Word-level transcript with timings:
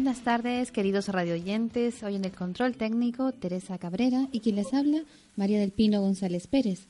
Buenas 0.00 0.24
tardes, 0.24 0.72
queridos 0.72 1.08
radioyentes. 1.08 2.02
Hoy 2.02 2.14
en 2.14 2.24
el 2.24 2.32
control 2.32 2.74
técnico, 2.74 3.32
Teresa 3.32 3.76
Cabrera 3.76 4.28
y 4.32 4.40
quien 4.40 4.56
les 4.56 4.72
habla, 4.72 5.02
María 5.36 5.60
del 5.60 5.72
Pino 5.72 6.00
González 6.00 6.46
Pérez. 6.46 6.88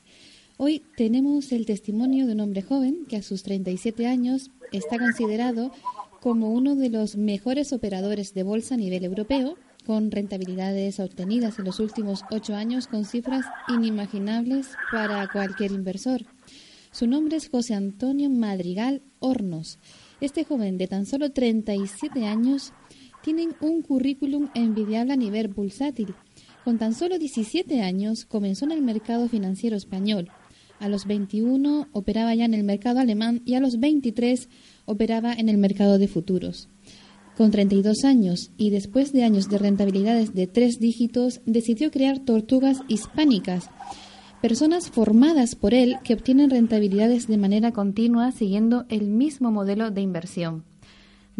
Hoy 0.58 0.84
tenemos 0.96 1.50
el 1.50 1.66
testimonio 1.66 2.28
de 2.28 2.34
un 2.34 2.40
hombre 2.40 2.62
joven 2.62 3.06
que 3.08 3.16
a 3.16 3.22
sus 3.22 3.42
37 3.42 4.06
años 4.06 4.52
está 4.70 4.96
considerado 4.96 5.72
como 6.20 6.52
uno 6.52 6.76
de 6.76 6.88
los 6.88 7.16
mejores 7.16 7.72
operadores 7.72 8.32
de 8.32 8.44
bolsa 8.44 8.76
a 8.76 8.78
nivel 8.78 9.04
europeo, 9.04 9.56
con 9.84 10.12
rentabilidades 10.12 11.00
obtenidas 11.00 11.58
en 11.58 11.64
los 11.64 11.80
últimos 11.80 12.22
ocho 12.30 12.54
años 12.54 12.86
con 12.86 13.04
cifras 13.04 13.44
inimaginables 13.66 14.68
para 14.92 15.26
cualquier 15.26 15.72
inversor. 15.72 16.26
Su 16.92 17.08
nombre 17.08 17.38
es 17.38 17.48
José 17.48 17.74
Antonio 17.74 18.30
Madrigal 18.30 19.02
Hornos. 19.18 19.80
Este 20.20 20.44
joven 20.44 20.78
de 20.78 20.86
tan 20.86 21.06
solo 21.06 21.32
37 21.32 22.24
años 22.26 22.72
tiene 23.22 23.48
un 23.60 23.82
currículum 23.82 24.48
envidiable 24.54 25.12
a 25.12 25.16
nivel 25.16 25.48
bursátil. 25.48 26.14
Con 26.64 26.78
tan 26.78 26.94
solo 26.94 27.18
17 27.18 27.80
años 27.82 28.24
comenzó 28.24 28.64
en 28.66 28.72
el 28.72 28.82
mercado 28.82 29.28
financiero 29.28 29.76
español. 29.76 30.28
A 30.78 30.88
los 30.88 31.06
21 31.06 31.88
operaba 31.92 32.34
ya 32.34 32.46
en 32.46 32.54
el 32.54 32.64
mercado 32.64 33.00
alemán 33.00 33.42
y 33.44 33.54
a 33.54 33.60
los 33.60 33.80
23 33.80 34.48
operaba 34.86 35.32
en 35.32 35.48
el 35.48 35.58
mercado 35.58 35.98
de 35.98 36.08
futuros. 36.08 36.68
Con 37.36 37.50
32 37.50 38.04
años 38.04 38.50
y 38.56 38.70
después 38.70 39.12
de 39.12 39.24
años 39.24 39.48
de 39.48 39.58
rentabilidades 39.58 40.34
de 40.34 40.46
tres 40.46 40.78
dígitos, 40.78 41.40
decidió 41.46 41.90
crear 41.90 42.18
tortugas 42.18 42.82
hispánicas, 42.88 43.70
personas 44.42 44.90
formadas 44.90 45.54
por 45.54 45.74
él 45.74 45.96
que 46.04 46.14
obtienen 46.14 46.50
rentabilidades 46.50 47.26
de 47.28 47.38
manera 47.38 47.72
continua 47.72 48.32
siguiendo 48.32 48.84
el 48.88 49.08
mismo 49.08 49.50
modelo 49.50 49.90
de 49.90 50.00
inversión. 50.00 50.69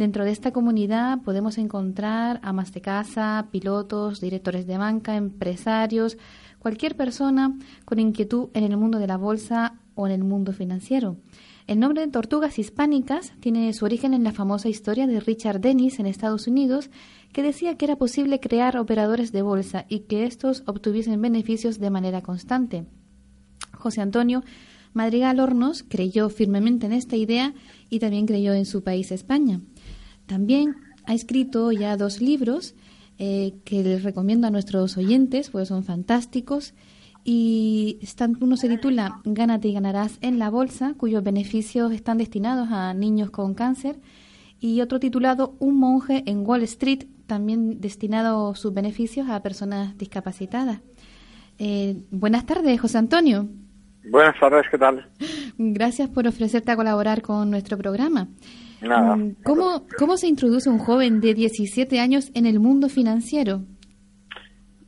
Dentro 0.00 0.24
de 0.24 0.30
esta 0.30 0.50
comunidad 0.50 1.20
podemos 1.20 1.58
encontrar 1.58 2.40
amas 2.42 2.72
de 2.72 2.80
casa, 2.80 3.48
pilotos, 3.50 4.18
directores 4.18 4.66
de 4.66 4.78
banca, 4.78 5.14
empresarios, 5.14 6.16
cualquier 6.58 6.96
persona 6.96 7.54
con 7.84 7.98
inquietud 7.98 8.48
en 8.54 8.64
el 8.64 8.78
mundo 8.78 8.98
de 8.98 9.06
la 9.06 9.18
bolsa 9.18 9.74
o 9.94 10.06
en 10.06 10.14
el 10.14 10.24
mundo 10.24 10.54
financiero. 10.54 11.18
El 11.66 11.80
nombre 11.80 12.00
de 12.00 12.10
Tortugas 12.10 12.58
Hispánicas 12.58 13.34
tiene 13.40 13.70
su 13.74 13.84
origen 13.84 14.14
en 14.14 14.24
la 14.24 14.32
famosa 14.32 14.70
historia 14.70 15.06
de 15.06 15.20
Richard 15.20 15.60
Dennis 15.60 15.98
en 15.98 16.06
Estados 16.06 16.46
Unidos, 16.46 16.88
que 17.34 17.42
decía 17.42 17.76
que 17.76 17.84
era 17.84 17.96
posible 17.96 18.40
crear 18.40 18.78
operadores 18.78 19.32
de 19.32 19.42
bolsa 19.42 19.84
y 19.86 20.00
que 20.08 20.24
estos 20.24 20.62
obtuviesen 20.64 21.20
beneficios 21.20 21.78
de 21.78 21.90
manera 21.90 22.22
constante. 22.22 22.86
José 23.74 24.00
Antonio 24.00 24.44
Madrigal 24.92 25.38
Hornos 25.38 25.84
creyó 25.86 26.30
firmemente 26.30 26.86
en 26.86 26.92
esta 26.92 27.16
idea 27.16 27.54
y 27.88 28.00
también 28.00 28.26
creyó 28.26 28.54
en 28.54 28.66
su 28.66 28.82
país, 28.82 29.12
España. 29.12 29.60
También 30.30 30.76
ha 31.06 31.14
escrito 31.14 31.72
ya 31.72 31.96
dos 31.96 32.20
libros 32.20 32.76
eh, 33.18 33.54
que 33.64 33.82
les 33.82 34.04
recomiendo 34.04 34.46
a 34.46 34.52
nuestros 34.52 34.96
oyentes, 34.96 35.50
pues 35.50 35.66
son 35.66 35.82
fantásticos. 35.82 36.72
Y 37.24 37.98
están, 38.00 38.36
uno 38.40 38.56
se 38.56 38.68
titula 38.68 39.20
Gánate 39.24 39.66
y 39.66 39.72
ganarás 39.72 40.18
en 40.20 40.38
la 40.38 40.48
bolsa, 40.48 40.94
cuyos 40.96 41.24
beneficios 41.24 41.90
están 41.90 42.18
destinados 42.18 42.68
a 42.70 42.94
niños 42.94 43.30
con 43.30 43.54
cáncer. 43.54 43.96
Y 44.60 44.82
otro 44.82 45.00
titulado 45.00 45.56
Un 45.58 45.80
monje 45.80 46.22
en 46.26 46.46
Wall 46.46 46.62
Street, 46.62 47.06
también 47.26 47.80
destinado 47.80 48.54
sus 48.54 48.72
beneficios 48.72 49.28
a 49.28 49.42
personas 49.42 49.98
discapacitadas. 49.98 50.78
Eh, 51.58 52.04
buenas 52.12 52.46
tardes, 52.46 52.80
José 52.80 52.98
Antonio. 52.98 53.48
Buenas 54.08 54.38
tardes, 54.38 54.64
¿qué 54.70 54.78
tal? 54.78 55.10
Gracias 55.58 56.08
por 56.08 56.28
ofrecerte 56.28 56.70
a 56.70 56.76
colaborar 56.76 57.20
con 57.20 57.50
nuestro 57.50 57.76
programa. 57.76 58.28
Mm, 58.82 59.42
¿Cómo, 59.44 59.86
¿Cómo 59.98 60.16
se 60.16 60.26
introduce 60.26 60.70
un 60.70 60.78
joven 60.78 61.20
de 61.20 61.34
17 61.34 62.00
años 62.00 62.30
en 62.34 62.46
el 62.46 62.60
mundo 62.60 62.88
financiero? 62.88 63.62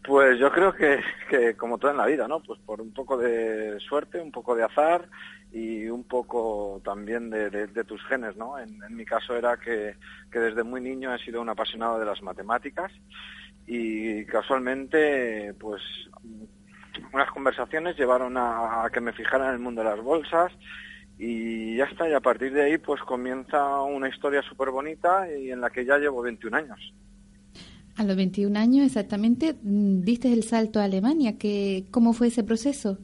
Pues 0.05 0.39
yo 0.39 0.51
creo 0.51 0.73
que, 0.73 1.01
que, 1.29 1.55
como 1.55 1.79
todo 1.79 1.91
en 1.91 1.97
la 1.99 2.07
vida, 2.07 2.27
¿no? 2.27 2.41
Pues 2.41 2.59
por 2.61 2.81
un 2.81 2.93
poco 2.93 3.17
de 3.17 3.79
suerte, 3.81 4.21
un 4.21 4.33
poco 4.33 4.57
de 4.57 4.65
azar 4.65 5.09
y 5.53 5.87
un 5.89 6.05
poco 6.05 6.81
también 6.85 7.31
de, 7.31 7.51
de, 7.51 7.85
tus 7.85 8.03
genes, 8.07 8.37
¿no? 8.37 8.59
En, 8.59 8.81
mi 8.97 9.05
caso 9.05 9.37
era 9.37 9.59
que, 9.59 9.97
que, 10.31 10.39
desde 10.39 10.63
muy 10.63 10.81
niño 10.81 11.15
he 11.15 11.19
sido 11.19 11.41
un 11.43 11.51
apasionado 11.51 11.99
de 11.99 12.07
las 12.07 12.23
matemáticas 12.23 12.91
y 13.67 14.25
casualmente, 14.25 15.55
pues 15.61 15.83
unas 17.13 17.31
conversaciones 17.31 17.97
llevaron 17.97 18.37
a, 18.39 18.85
a 18.85 18.91
que 18.91 19.01
me 19.01 19.13
fijara 19.13 19.49
en 19.49 19.55
el 19.55 19.59
mundo 19.61 19.83
de 19.83 19.91
las 19.91 20.01
bolsas 20.01 20.53
y 21.19 21.77
ya 21.77 21.85
está, 21.85 22.09
y 22.09 22.13
a 22.13 22.21
partir 22.21 22.53
de 22.53 22.63
ahí 22.63 22.79
pues 22.79 23.01
comienza 23.03 23.83
una 23.83 24.09
historia 24.09 24.43
súper 24.43 24.71
bonita 24.71 25.27
y 25.33 25.51
en 25.51 25.61
la 25.61 25.71
que 25.71 25.85
ya 25.85 25.99
llevo 25.99 26.23
21 26.23 26.57
años. 26.57 26.79
A 27.97 28.05
los 28.05 28.17
21 28.17 28.59
años 28.59 28.87
exactamente 28.87 29.55
mm, 29.63 30.01
diste 30.01 30.33
el 30.33 30.43
salto 30.45 30.81
a 30.81 30.85
Alemania, 30.85 31.39
que, 31.39 31.85
¿cómo 31.91 32.13
fue 32.13 32.29
ese 32.29 32.43
proceso? 32.43 32.99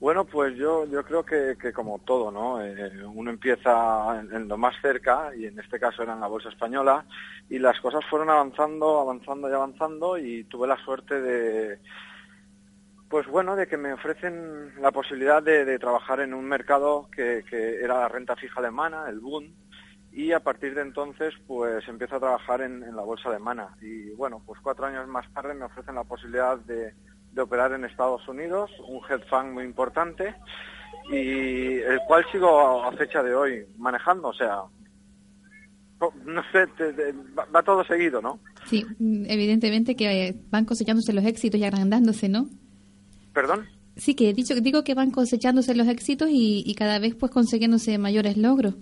Bueno, 0.00 0.26
pues 0.26 0.54
yo, 0.56 0.84
yo 0.86 1.02
creo 1.04 1.24
que, 1.24 1.56
que 1.58 1.72
como 1.72 1.98
todo, 2.00 2.30
¿no? 2.30 2.62
Eh, 2.62 2.92
uno 3.06 3.30
empieza 3.30 4.20
en, 4.20 4.48
lo 4.48 4.58
más 4.58 4.74
cerca, 4.82 5.30
y 5.34 5.46
en 5.46 5.58
este 5.58 5.80
caso 5.80 6.02
era 6.02 6.12
en 6.12 6.20
la 6.20 6.26
Bolsa 6.26 6.50
Española, 6.50 7.06
y 7.48 7.58
las 7.58 7.80
cosas 7.80 8.04
fueron 8.10 8.28
avanzando, 8.28 9.00
avanzando 9.00 9.48
y 9.48 9.52
avanzando, 9.52 10.18
y 10.18 10.44
tuve 10.44 10.66
la 10.66 10.76
suerte 10.84 11.22
de, 11.22 11.78
pues 13.14 13.28
bueno, 13.28 13.54
de 13.54 13.68
que 13.68 13.76
me 13.76 13.92
ofrecen 13.92 14.72
la 14.82 14.90
posibilidad 14.90 15.40
de, 15.40 15.78
trabajar 15.78 16.18
en 16.18 16.34
un 16.34 16.46
mercado 16.46 17.08
que, 17.14 17.44
era 17.80 18.00
la 18.00 18.08
renta 18.08 18.34
fija 18.34 18.58
alemana, 18.58 19.08
el 19.08 19.20
Bund, 19.20 19.54
y 20.10 20.32
a 20.32 20.40
partir 20.40 20.74
de 20.74 20.82
entonces 20.82 21.32
pues 21.46 21.86
empiezo 21.86 22.16
a 22.16 22.18
trabajar 22.18 22.62
en, 22.62 22.80
la 22.80 23.02
bolsa 23.02 23.28
alemana. 23.28 23.68
Y 23.80 24.10
bueno, 24.16 24.42
pues 24.44 24.60
cuatro 24.60 24.86
años 24.86 25.06
más 25.06 25.32
tarde 25.32 25.54
me 25.54 25.64
ofrecen 25.64 25.94
la 25.94 26.02
posibilidad 26.02 26.58
de, 26.58 26.92
operar 27.40 27.72
en 27.74 27.84
Estados 27.84 28.26
Unidos, 28.26 28.72
un 28.88 29.00
hedge 29.08 29.24
fund 29.30 29.52
muy 29.52 29.62
importante, 29.62 30.34
y 31.08 31.78
el 31.82 32.00
cual 32.08 32.26
sigo 32.32 32.82
a 32.82 32.90
fecha 32.94 33.22
de 33.22 33.32
hoy 33.32 33.64
manejando, 33.78 34.30
o 34.30 34.34
sea, 34.34 34.62
no 36.24 36.42
sé, 36.50 36.66
va, 37.54 37.62
todo 37.62 37.84
seguido, 37.84 38.20
¿no? 38.20 38.40
Sí, 38.66 38.84
evidentemente 38.98 39.94
que 39.94 40.34
van 40.50 40.64
cosechándose 40.64 41.12
los 41.12 41.24
éxitos 41.24 41.60
y 41.60 41.64
agrandándose, 41.64 42.28
¿no? 42.28 42.48
¿Perdón? 43.34 43.68
Sí, 43.96 44.14
que 44.14 44.30
he 44.30 44.32
dicho, 44.32 44.54
digo 44.54 44.84
que 44.84 44.94
van 44.94 45.10
cosechándose 45.10 45.74
los 45.74 45.88
éxitos 45.88 46.28
y, 46.30 46.74
cada 46.76 46.98
vez 46.98 47.14
pues 47.14 47.30
consiguiéndose 47.30 47.98
mayores 47.98 48.36
logros. 48.36 48.74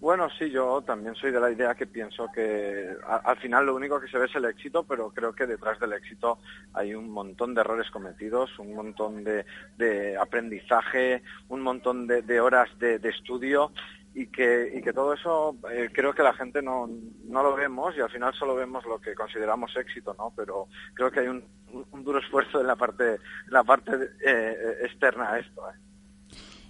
Bueno, 0.00 0.28
sí, 0.36 0.50
yo 0.50 0.82
también 0.82 1.14
soy 1.14 1.30
de 1.30 1.38
la 1.38 1.52
idea 1.52 1.76
que 1.76 1.86
pienso 1.86 2.26
que 2.34 2.88
al 3.06 3.36
final 3.36 3.66
lo 3.66 3.76
único 3.76 4.00
que 4.00 4.08
se 4.08 4.18
ve 4.18 4.26
es 4.26 4.34
el 4.34 4.46
éxito, 4.46 4.82
pero 4.82 5.10
creo 5.10 5.32
que 5.32 5.46
detrás 5.46 5.78
del 5.78 5.92
éxito 5.92 6.38
hay 6.74 6.92
un 6.94 7.08
montón 7.08 7.54
de 7.54 7.60
errores 7.60 7.88
cometidos, 7.88 8.58
un 8.58 8.74
montón 8.74 9.22
de, 9.22 10.16
aprendizaje, 10.20 11.22
un 11.48 11.60
montón 11.60 12.08
de, 12.08 12.40
horas 12.40 12.68
de, 12.80 12.96
estudio 13.04 13.70
y 14.14 14.26
que, 14.26 14.72
y 14.74 14.82
que 14.82 14.92
todo 14.92 15.14
eso 15.14 15.56
eh, 15.70 15.88
creo 15.92 16.14
que 16.14 16.22
la 16.22 16.34
gente 16.34 16.60
no, 16.60 16.88
no 17.24 17.42
lo 17.42 17.54
vemos 17.54 17.96
y 17.96 18.00
al 18.00 18.10
final 18.10 18.34
solo 18.34 18.54
vemos 18.54 18.84
lo 18.84 19.00
que 19.00 19.14
consideramos 19.14 19.74
éxito, 19.76 20.14
¿no? 20.18 20.32
Pero 20.36 20.68
creo 20.94 21.10
que 21.10 21.20
hay 21.20 21.28
un, 21.28 21.44
un, 21.90 22.04
duro 22.04 22.18
esfuerzo 22.18 22.60
en 22.60 22.66
la 22.66 22.76
parte, 22.76 23.18
la 23.48 23.64
parte 23.64 23.92
eh, 24.24 24.54
externa 24.82 25.32
a 25.32 25.38
esto. 25.38 25.62
¿eh? 25.68 25.74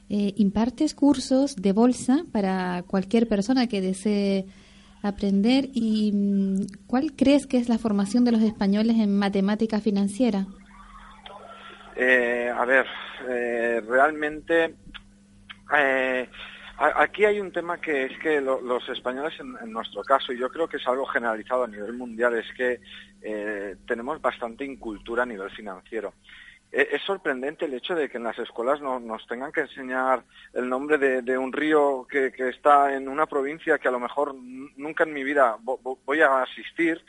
Eh, 0.09 0.35
impartes 0.37 0.95
cursos 0.95 1.57
de 1.57 1.73
bolsa 1.73 2.25
para 2.33 2.85
cualquier 2.87 3.27
persona 3.29 3.67
que 3.67 3.81
desee 3.81 4.47
aprender 5.03 5.69
y 5.73 6.13
mm, 6.13 6.87
¿cuál 6.87 7.13
crees 7.17 7.47
que 7.47 7.57
es 7.57 7.69
la 7.69 7.79
formación 7.79 8.25
de 8.25 8.33
los 8.33 8.43
españoles 8.43 8.97
en 8.99 9.19
matemática 9.19 9.81
financiera? 9.81 10.47
a 11.95 12.65
ver, 12.65 12.87
realmente 13.87 14.75
aquí 16.79 17.25
hay 17.25 17.41
un 17.41 17.53
tema 17.53 17.81
que 17.81 18.05
es 18.05 18.19
que 18.19 18.41
los 18.41 18.89
españoles 18.89 19.35
en, 19.41 19.73
nuestro 19.73 20.03
caso, 20.03 20.33
y 20.33 20.39
yo 20.39 20.49
creo 20.49 20.69
que 20.69 20.79
es 20.79 20.87
algo 20.87 21.07
generalizado 21.07 21.65
a 21.65 21.69
nivel 21.69 21.93
mundial, 21.95 22.35
es 22.35 22.47
que 22.57 22.81
eh, 23.21 23.77
tenemos 23.87 24.21
bastante 24.21 24.65
incultura 24.65 25.23
a 25.23 25.27
nivel 25.27 25.51
financiero. 25.51 26.15
E, 26.71 26.89
es 26.93 27.03
sorprendente 27.03 27.67
el 27.67 27.75
hecho 27.75 27.95
de 27.95 28.09
que 28.09 28.17
en 28.17 28.25
las 28.25 28.39
escuelas 28.39 28.81
nos 28.81 29.27
tengan 29.27 29.53
que 29.53 29.61
enseñar 29.61 30.25
el 30.55 30.69
nombre 30.69 30.99
de, 30.99 31.39
un 31.39 31.53
río 31.53 32.07
que, 32.11 32.33
está 32.49 32.95
en 32.95 33.09
una 33.09 33.27
provincia 33.27 33.79
que 33.79 33.89
a 33.89 33.93
lo 33.93 34.01
mejor 34.01 34.35
nunca 34.35 35.05
en 35.05 35.13
mi 35.13 35.23
vida 35.23 35.59
voy 35.61 36.21
a 36.21 36.43
asistir 36.43 37.05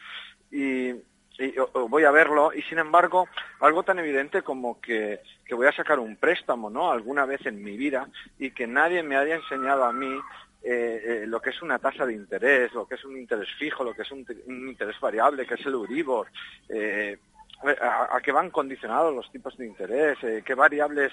y, 0.51 0.93
y, 1.39 1.55
voy 1.89 2.03
a 2.03 2.11
verlo 2.11 2.51
y 2.53 2.61
sin 2.63 2.79
embargo 2.79 3.27
algo 3.59 3.83
tan 3.83 3.99
evidente 3.99 4.43
como 4.43 4.79
que, 4.79 5.19
que, 5.45 5.55
voy 5.55 5.67
a 5.67 5.71
sacar 5.71 5.99
un 5.99 6.15
préstamo 6.15 6.69
no 6.69 6.91
alguna 6.91 7.25
vez 7.25 7.45
en 7.45 7.63
mi 7.63 7.75
vida 7.75 8.07
y 8.37 8.51
que 8.51 8.67
nadie 8.67 9.01
me 9.03 9.17
haya 9.17 9.35
enseñado 9.35 9.83
a 9.83 9.93
mí 9.93 10.19
eh, 10.65 11.23
eh, 11.23 11.27
lo 11.27 11.41
que 11.41 11.49
es 11.49 11.61
una 11.61 11.77
tasa 11.77 12.05
de 12.05 12.13
interés, 12.13 12.71
lo 12.73 12.87
que 12.87 12.95
es 12.95 13.03
un 13.03 13.17
interés 13.17 13.49
fijo, 13.59 13.83
lo 13.83 13.93
que 13.93 14.03
es 14.03 14.11
un, 14.11 14.25
interés 14.47 14.97
variable, 15.01 15.45
que 15.45 15.55
es 15.55 15.65
el 15.65 15.73
Euribor, 15.73 16.27
eh, 16.69 17.17
a, 17.81 18.17
qué 18.23 18.31
van 18.31 18.49
condicionados 18.49 19.13
los 19.13 19.29
tipos 19.29 19.57
de 19.57 19.65
interés, 19.65 20.17
qué 20.45 20.53
variables 20.53 21.11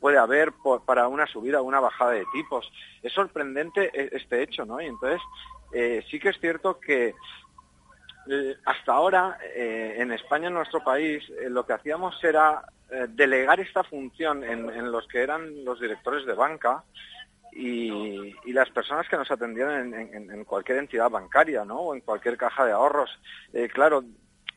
puede 0.00 0.16
haber 0.16 0.52
para 0.86 1.08
una 1.08 1.26
subida 1.26 1.60
o 1.60 1.64
una 1.64 1.80
bajada 1.80 2.12
de 2.12 2.24
tipos. 2.32 2.70
Es 3.02 3.12
sorprendente 3.12 3.90
este 4.16 4.42
hecho, 4.42 4.64
¿no? 4.64 4.80
Y 4.80 4.86
entonces 4.86 5.20
sí 6.10 6.18
que 6.18 6.30
es 6.30 6.40
cierto 6.40 6.80
que 6.80 7.14
hasta 8.64 8.92
ahora 8.92 9.38
en 9.54 10.12
España, 10.12 10.48
en 10.48 10.54
nuestro 10.54 10.82
país, 10.82 11.22
lo 11.48 11.64
que 11.64 11.72
hacíamos 11.72 12.22
era 12.22 12.62
delegar 13.08 13.60
esta 13.60 13.84
función 13.84 14.44
en 14.44 14.92
los 14.92 15.06
que 15.08 15.22
eran 15.22 15.64
los 15.64 15.80
directores 15.80 16.26
de 16.26 16.34
banca, 16.34 16.84
y, 17.52 18.52
las 18.52 18.70
personas 18.70 19.08
que 19.08 19.16
nos 19.16 19.30
atendieron 19.30 19.94
en, 19.94 20.44
cualquier 20.44 20.78
entidad 20.78 21.10
bancaria, 21.10 21.64
¿no? 21.64 21.78
O 21.78 21.94
en 21.94 22.00
cualquier 22.00 22.36
caja 22.36 22.64
de 22.64 22.72
ahorros. 22.72 23.10
Eh, 23.52 23.68
claro, 23.68 24.04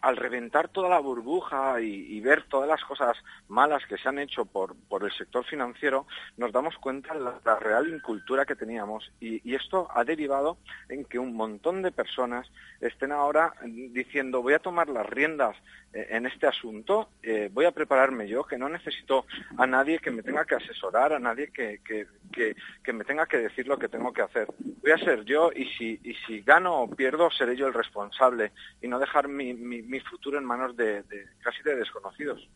al 0.01 0.17
reventar 0.17 0.69
toda 0.69 0.89
la 0.89 0.99
burbuja 0.99 1.79
y, 1.81 2.19
ver 2.21 2.43
todas 2.43 2.67
las 2.67 2.83
cosas 2.83 3.17
malas 3.47 3.83
que 3.87 3.97
se 3.97 4.07
han 4.07 4.19
hecho 4.19 4.45
por, 4.45 4.75
por 4.87 5.03
el 5.03 5.11
sector 5.11 5.43
financiero, 5.43 6.05
nos 6.37 6.51
damos 6.51 6.77
cuenta 6.77 7.13
de 7.13 7.19
la, 7.19 7.59
real 7.59 7.87
incultura 7.87 8.45
que 8.45 8.55
teníamos. 8.55 9.11
Y, 9.19 9.47
y, 9.49 9.55
esto 9.55 9.87
ha 9.93 10.03
derivado 10.03 10.57
en 10.89 11.05
que 11.05 11.19
un 11.19 11.35
montón 11.35 11.81
de 11.81 11.91
personas 11.91 12.47
estén 12.79 13.11
ahora 13.11 13.53
diciendo 13.63 14.41
voy 14.41 14.53
a 14.53 14.59
tomar 14.59 14.89
las 14.89 15.05
riendas 15.07 15.55
eh, 15.93 16.07
en 16.11 16.25
este 16.25 16.47
asunto, 16.47 17.09
eh, 17.21 17.49
voy 17.51 17.65
a 17.65 17.71
prepararme 17.71 18.25
yo, 18.27 18.45
que 18.45 18.57
no 18.57 18.69
necesito 18.69 19.25
a 19.57 19.67
nadie 19.67 19.99
que 19.99 20.09
me 20.09 20.23
tenga 20.23 20.45
que 20.45 20.55
asesorar, 20.55 21.11
a 21.11 21.19
nadie 21.19 21.51
que, 21.51 21.81
que, 21.83 22.07
que, 22.31 22.93
me 22.93 23.03
tenga 23.03 23.25
que 23.25 23.37
decir 23.37 23.67
lo 23.67 23.77
que 23.77 23.89
tengo 23.89 24.13
que 24.13 24.21
hacer. 24.21 24.47
Voy 24.81 24.91
a 24.91 24.97
ser 24.97 25.25
yo 25.25 25.51
y 25.53 25.65
si, 25.77 25.99
y 26.03 26.13
si 26.25 26.41
gano 26.41 26.81
o 26.81 26.89
pierdo, 26.89 27.29
seré 27.29 27.57
yo 27.57 27.67
el 27.67 27.73
responsable 27.73 28.53
y 28.81 28.87
no 28.87 28.99
dejar 28.99 29.27
mi, 29.27 29.53
mi, 29.53 29.90
futuro 29.99 30.37
en 30.37 30.45
manos 30.45 30.75
de, 30.75 31.03
casi 31.43 31.61
de 31.63 31.75
desconocidos. 31.75 32.47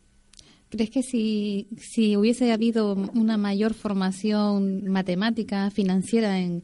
¿Crees 0.70 0.90
que 0.90 1.02
si, 1.02 1.68
si 1.76 2.16
hubiese 2.16 2.52
habido 2.52 2.94
una 2.94 3.36
mayor 3.36 3.74
formación 3.74 4.88
matemática, 4.88 5.70
financiera 5.70 6.38
en, 6.38 6.62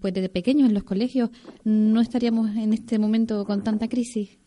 pues 0.00 0.12
desde 0.12 0.28
pequeños 0.28 0.68
en 0.68 0.74
los 0.74 0.84
colegios, 0.84 1.30
no 1.64 2.00
estaríamos 2.00 2.50
en 2.56 2.72
este 2.72 2.98
momento 2.98 3.44
con 3.44 3.64
tanta 3.64 3.88
crisis? 3.88 4.38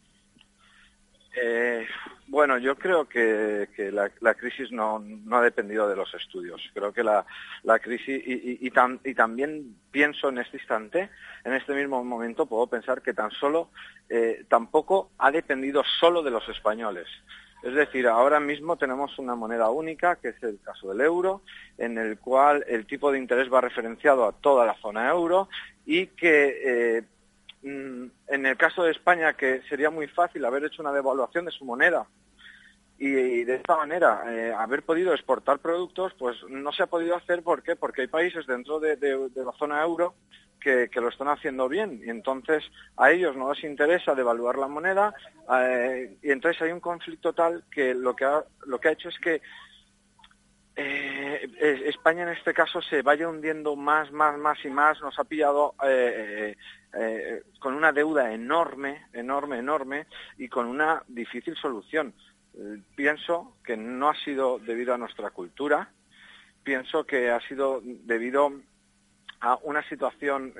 Eh, 1.42 1.86
bueno, 2.33 2.57
yo 2.57 2.75
creo 2.75 3.07
que, 3.07 3.68
la, 3.91 4.33
crisis 4.33 4.71
no, 4.71 5.03
ha 5.30 5.41
dependido 5.41 5.88
de 5.88 5.95
los 5.95 6.12
estudios. 6.15 6.63
Creo 6.74 6.91
que 6.91 7.03
la, 7.03 7.24
crisis, 7.80 8.24
y, 8.25 8.71
también 8.71 9.75
pienso 9.91 10.30
en 10.30 10.39
este 10.39 10.57
instante, 10.57 11.12
en 11.44 11.53
este 11.53 11.75
mismo 11.75 12.03
momento, 12.03 12.47
puedo 12.47 12.65
pensar 12.65 13.03
que 13.03 13.13
tan 13.13 13.30
solo, 13.30 13.69
eh, 14.09 14.45
tampoco 14.50 15.12
ha 15.19 15.30
dependido 15.30 15.83
solo 16.00 16.24
de 16.24 16.31
los 16.31 16.50
españoles. 16.50 17.07
Es 17.62 17.75
decir, 17.75 18.07
ahora 18.07 18.39
mismo 18.39 18.77
tenemos 18.77 19.19
una 19.19 19.35
moneda 19.35 19.69
única, 19.69 20.15
que 20.15 20.30
es 20.30 20.41
el 20.41 20.59
caso 20.59 20.89
del 20.89 21.01
euro, 21.01 21.44
en 21.77 22.00
el 22.00 22.18
cual 22.18 22.65
el 22.68 22.88
tipo 22.88 23.12
de 23.12 23.19
interés 23.19 23.53
va 23.53 23.62
referenciado 23.62 24.25
a 24.25 24.31
toda 24.31 24.65
la 24.65 24.74
zona 24.81 25.07
euro 25.07 25.50
y 25.85 26.07
que 26.07 26.97
eh, 26.97 27.03
en 27.63 28.45
el 28.45 28.57
caso 28.57 28.83
de 28.83 28.92
España, 28.92 29.33
que 29.33 29.62
sería 29.69 29.89
muy 29.89 30.07
fácil 30.07 30.44
haber 30.45 30.65
hecho 30.65 30.81
una 30.81 30.92
devaluación 30.92 31.45
de 31.45 31.51
su 31.51 31.65
moneda 31.65 32.06
y, 32.98 33.44
de 33.44 33.56
esta 33.56 33.75
manera 33.75 34.24
eh, 34.27 34.54
haber 34.54 34.83
podido 34.83 35.13
exportar 35.13 35.60
productos, 35.60 36.13
pues 36.18 36.38
no 36.50 36.71
se 36.71 36.83
ha 36.83 36.88
podido 36.88 37.15
hacer. 37.15 37.44
¿Por 37.44 37.63
qué? 37.63 37.75
Porque 37.75 38.01
hay 38.01 38.07
países 38.07 38.45
dentro 38.48 38.80
de, 38.80 38.95
la 39.36 39.51
zona 39.57 39.81
euro 39.81 40.15
que, 40.60 40.89
lo 40.95 41.10
están 41.10 41.27
haciendo 41.27 41.68
bien 41.68 42.01
y 42.06 42.10
entonces 42.10 42.63
a 42.95 43.12
ellos 43.12 43.36
no 43.36 43.51
les 43.54 43.63
interesa 43.66 44.16
devaluar 44.16 44.57
la 44.57 44.69
moneda 44.69 45.13
eh, 45.59 46.16
y 46.21 46.31
entonces 46.31 46.62
hay 46.62 46.71
un 46.71 46.80
conflicto 46.80 47.33
tal 47.33 47.66
que 47.69 47.94
lo 47.94 48.16
que 48.16 48.24
ha, 48.24 48.45
lo 48.66 48.80
que 48.80 48.88
ha 48.88 48.94
hecho 48.94 49.09
es 49.09 49.19
que 49.19 49.42
eh, 50.75 51.83
España 51.85 52.23
en 52.23 52.29
este 52.29 52.53
caso 52.53 52.81
se 52.81 53.01
vaya 53.01 53.27
hundiendo 53.27 53.75
más, 53.75 54.11
más, 54.11 54.37
más 54.37 54.57
y 54.65 54.69
más, 54.69 54.99
nos 55.01 55.17
ha 55.19 55.23
pillado 55.23 55.75
eh, 55.85 56.55
eh, 56.93 57.43
con 57.59 57.75
una 57.75 57.91
deuda 57.91 58.33
enorme, 58.33 59.05
enorme, 59.13 59.59
enorme 59.59 60.07
y 60.37 60.47
con 60.47 60.67
una 60.67 61.03
difícil 61.07 61.55
solución. 61.55 62.13
pienso 62.95 63.57
que 63.63 63.77
no 63.77 64.09
ha 64.09 64.15
sido 64.15 64.59
debido 64.59 64.93
a 64.93 64.97
nuestra 64.97 65.29
cultura, 65.29 65.91
pienso 66.63 67.05
que 67.05 67.29
ha 67.29 67.39
sido 67.41 67.81
debido 67.83 68.51
a 69.41 69.59
una 69.63 69.83
situación, 69.89 70.53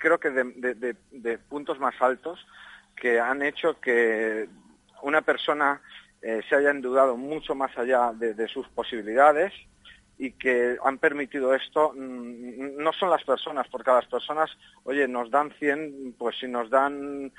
creo 0.00 0.18
que 0.18 0.30
de 0.30 1.38
puntos 1.38 1.78
más 1.78 1.94
altos 2.00 2.46
que 2.96 3.20
han 3.20 3.42
hecho 3.42 3.78
que 3.80 4.48
una 5.02 5.22
persona 5.22 5.82
eh, 6.28 6.42
se 6.48 6.56
hayan 6.56 6.80
dudado 6.80 7.16
mucho 7.16 7.54
más 7.54 7.70
allá 7.78 8.12
de, 8.12 8.48
sus 8.48 8.66
posibilidades 8.70 9.52
y 10.18 10.32
que 10.32 10.76
han 10.84 10.98
permitido 10.98 11.54
esto 11.54 11.92
mm, 11.94 12.78
no 12.82 12.92
son 12.94 13.10
las 13.10 13.22
personas, 13.22 13.68
porque 13.70 13.90
a 13.90 13.94
las 13.94 14.06
personas, 14.06 14.50
oye, 14.82 15.06
nos 15.06 15.30
dan 15.30 15.52
100, 15.56 16.16
pues 16.18 16.34
si 16.40 16.48
nos 16.48 16.68
dan 16.68 17.30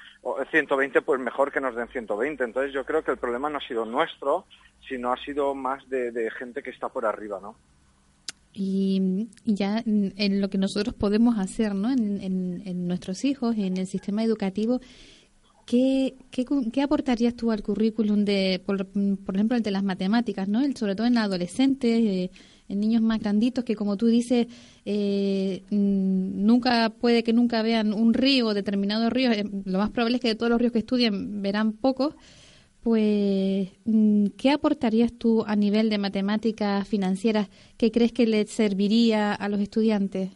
120, 0.51 1.01
pues 1.01 1.19
mejor 1.19 1.51
que 1.51 1.59
nos 1.59 1.75
den 1.75 1.89
120. 1.89 2.41
Entonces 2.41 2.71
yo 2.71 2.85
creo 2.85 3.03
que 3.03 3.11
el 3.11 3.17
problema 3.17 3.49
no 3.49 3.57
ha 3.57 3.67
sido 3.67 3.83
nuestro, 3.83 4.45
sino 4.87 5.11
ha 5.11 5.17
sido 5.17 5.53
más 5.53 5.89
de, 5.89 6.31
gente 6.39 6.63
que 6.63 6.69
está 6.69 6.87
por 6.87 7.05
arriba, 7.05 7.41
¿no? 7.41 7.57
Y 8.53 9.27
ya 9.43 9.83
en 9.85 10.39
lo 10.39 10.49
que 10.49 10.57
nosotros 10.57 10.95
podemos 10.95 11.37
hacer, 11.37 11.75
¿no? 11.75 11.91
En, 11.91 12.21
en 12.65 12.87
nuestros 12.87 13.25
hijos, 13.25 13.57
en 13.57 13.75
el 13.75 13.85
sistema 13.85 14.23
educativo, 14.23 14.79
¿Qué, 15.67 16.15
qué, 16.31 16.81
aportarías 16.81 17.35
tú 17.35 17.51
al 17.51 17.61
currículum 17.61 18.23
de, 18.23 18.61
por, 18.65 18.87
ejemplo, 19.35 19.57
el 19.57 19.63
de 19.63 19.71
las 19.71 19.83
matemáticas, 19.83 20.47
¿no? 20.47 20.61
El, 20.61 20.77
sobre 20.77 20.95
todo 20.95 21.07
en 21.07 21.17
adolescentes, 21.17 21.99
eh, 21.99 22.31
en 22.69 22.79
niños 22.79 23.01
más 23.01 23.19
granditos 23.19 23.65
que, 23.65 23.75
como 23.75 23.97
tú 23.97 24.05
dices, 24.07 24.47
eh, 24.85 25.63
nunca 25.69 26.89
puede 26.89 27.21
que 27.21 27.33
nunca 27.33 27.63
vean 27.63 27.91
un 27.91 28.13
río, 28.13 28.53
determinado 28.53 29.09
río. 29.09 29.29
Eh, 29.33 29.43
lo 29.65 29.77
más 29.77 29.89
probable 29.89 30.15
es 30.15 30.21
que 30.21 30.29
de 30.29 30.35
todos 30.35 30.49
los 30.49 30.57
ríos 30.57 30.71
que 30.71 30.79
estudien 30.79 31.41
verán 31.41 31.73
pocos. 31.73 32.15
Pues, 32.81 33.67
¿qué 34.37 34.51
aportarías 34.51 35.11
tú 35.11 35.43
a 35.45 35.57
nivel 35.57 35.89
de 35.89 35.97
matemáticas 35.97 36.87
financieras 36.87 37.49
que 37.75 37.91
crees 37.91 38.13
que 38.13 38.25
le 38.25 38.47
serviría 38.47 39.33
a 39.33 39.49
los 39.49 39.59
estudiantes? 39.59 40.29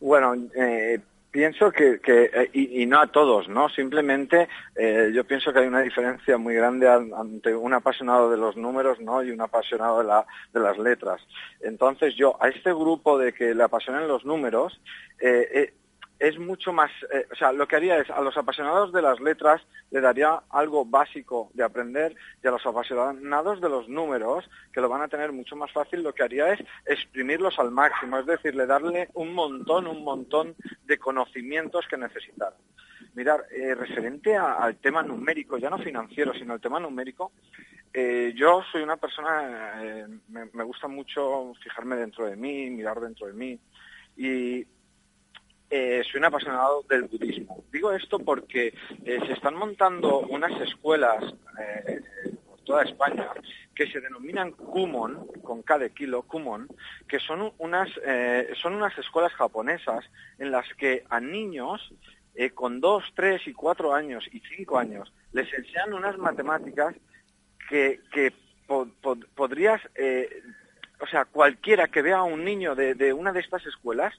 Bueno, 0.00 0.34
eh, 0.54 1.00
pienso 1.36 1.70
que, 1.70 2.00
eh, 2.06 2.48
y, 2.54 2.86
no 2.86 2.98
a 2.98 3.08
todos, 3.08 3.46
¿no? 3.46 3.68
Simplemente 3.68 4.48
eh, 4.74 5.10
yo 5.14 5.22
pienso 5.24 5.52
que 5.52 5.58
hay 5.58 5.66
una 5.66 5.82
diferencia 5.82 6.38
muy 6.38 6.54
grande 6.54 6.88
ante 6.88 7.54
un 7.54 7.74
apasionado 7.74 8.30
de 8.30 8.38
los 8.38 8.56
números, 8.56 8.98
¿no? 9.00 9.22
Y 9.22 9.30
un 9.30 9.42
apasionado 9.42 9.98
de, 9.98 10.04
la, 10.04 10.26
de 10.54 10.60
las 10.60 10.78
letras. 10.78 11.20
Entonces 11.60 12.14
yo 12.16 12.42
a 12.42 12.48
este 12.48 12.72
grupo 12.72 13.18
de 13.18 13.34
que 13.34 13.54
le 13.54 13.62
apasionen 13.62 14.08
los 14.08 14.24
números, 14.24 14.80
eh, 15.20 15.74
es 16.18 16.38
mucho 16.38 16.72
más, 16.72 16.90
eh, 17.12 17.26
o 17.30 17.34
sea, 17.34 17.52
lo 17.52 17.68
que 17.68 17.76
haría 17.76 17.98
es 17.98 18.08
a 18.10 18.20
los 18.20 18.36
apasionados 18.36 18.92
de 18.92 19.02
las 19.02 19.20
letras 19.20 19.62
le 19.90 20.00
daría 20.00 20.40
algo 20.50 20.84
básico 20.84 21.50
de 21.52 21.62
aprender 21.62 22.16
y 22.42 22.46
a 22.46 22.50
los 22.50 22.64
apasionados 22.64 23.60
de 23.60 23.68
los 23.68 23.88
números, 23.88 24.48
que 24.72 24.80
lo 24.80 24.88
van 24.88 25.02
a 25.02 25.08
tener 25.08 25.32
mucho 25.32 25.56
más 25.56 25.70
fácil, 25.72 26.02
lo 26.02 26.14
que 26.14 26.22
haría 26.22 26.52
es 26.52 26.60
exprimirlos 26.86 27.58
al 27.58 27.70
máximo, 27.70 28.18
es 28.18 28.26
decir, 28.26 28.54
le 28.54 28.66
darle 28.66 29.08
un 29.14 29.34
montón, 29.34 29.86
un 29.86 30.02
montón 30.04 30.54
de 30.84 30.98
conocimientos 30.98 31.86
que 31.88 31.98
necesitan. 31.98 32.54
Mirar, 33.14 33.46
eh, 33.50 33.74
referente 33.74 34.36
al 34.36 34.76
tema 34.76 35.02
numérico, 35.02 35.58
ya 35.58 35.70
no 35.70 35.78
financiero, 35.78 36.32
sino 36.34 36.54
al 36.54 36.60
tema 36.60 36.80
numérico, 36.80 37.32
eh, 37.92 38.32
yo 38.36 38.62
soy 38.70 38.82
una 38.82 38.96
persona, 38.96 39.80
me, 40.28 40.46
me 40.52 40.64
gusta 40.64 40.86
mucho 40.86 41.54
fijarme 41.62 41.96
dentro 41.96 42.26
de 42.26 42.36
mí, 42.36 42.70
mirar 42.70 43.00
dentro 43.00 43.26
de 43.26 43.32
mí, 43.32 43.58
y 44.16 44.66
eh, 45.68 46.02
soy 46.04 46.18
un 46.18 46.26
apasionado 46.26 46.84
del 46.88 47.04
budismo. 47.04 47.64
Digo 47.72 47.90
esto 47.90 48.20
porque 48.20 48.68
eh, 49.04 49.18
se 49.26 49.32
están 49.32 49.56
montando 49.56 50.20
unas 50.20 50.60
escuelas 50.60 51.34
eh, 51.58 52.00
por 52.46 52.60
toda 52.60 52.84
España 52.84 53.28
que 53.74 53.90
se 53.90 54.00
denominan 54.00 54.52
Kumon, 54.52 55.26
con 55.42 55.62
cada 55.62 55.88
kilo, 55.88 56.22
Kumon, 56.22 56.68
que 57.08 57.18
son 57.18 57.52
unas, 57.58 57.90
son 58.62 58.72
unas 58.72 58.96
escuelas 58.96 59.34
japonesas 59.34 60.02
en 60.38 60.50
las 60.50 60.66
que 60.78 61.04
a 61.10 61.20
niños 61.20 61.92
con 62.54 62.80
dos, 62.80 63.04
tres 63.14 63.46
y 63.46 63.52
cuatro 63.52 63.92
años 63.92 64.24
y 64.32 64.40
cinco 64.40 64.78
años 64.78 65.12
les 65.32 65.52
enseñan 65.52 65.92
unas 65.92 66.16
matemáticas 66.16 66.94
que, 67.68 68.00
podrías, 69.34 69.82
o 71.00 71.06
sea, 71.06 71.26
cualquiera 71.26 71.88
que 71.88 72.00
vea 72.00 72.18
a 72.18 72.22
un 72.24 72.44
niño 72.44 72.74
de, 72.74 72.94
de 72.94 73.12
una 73.12 73.30
de 73.30 73.40
estas 73.40 73.66
escuelas 73.66 74.14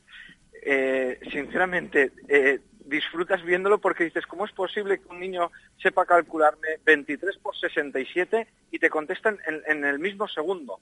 eh, 0.64 1.20
sinceramente, 1.32 2.12
eh, 2.28 2.60
disfrutas 2.86 3.44
viéndolo 3.44 3.80
porque 3.80 4.06
dices, 4.06 4.26
¿cómo 4.26 4.46
es 4.46 4.52
posible 4.52 5.00
que 5.00 5.08
un 5.10 5.20
niño 5.20 5.52
sepa 5.82 6.06
calcularme 6.06 6.80
23 6.86 7.38
por 7.38 7.56
67 7.56 8.48
y 8.72 8.80
te 8.80 8.90
contestan 8.90 9.38
en, 9.46 9.84
el 9.84 10.00
mismo 10.00 10.28
segundo? 10.28 10.80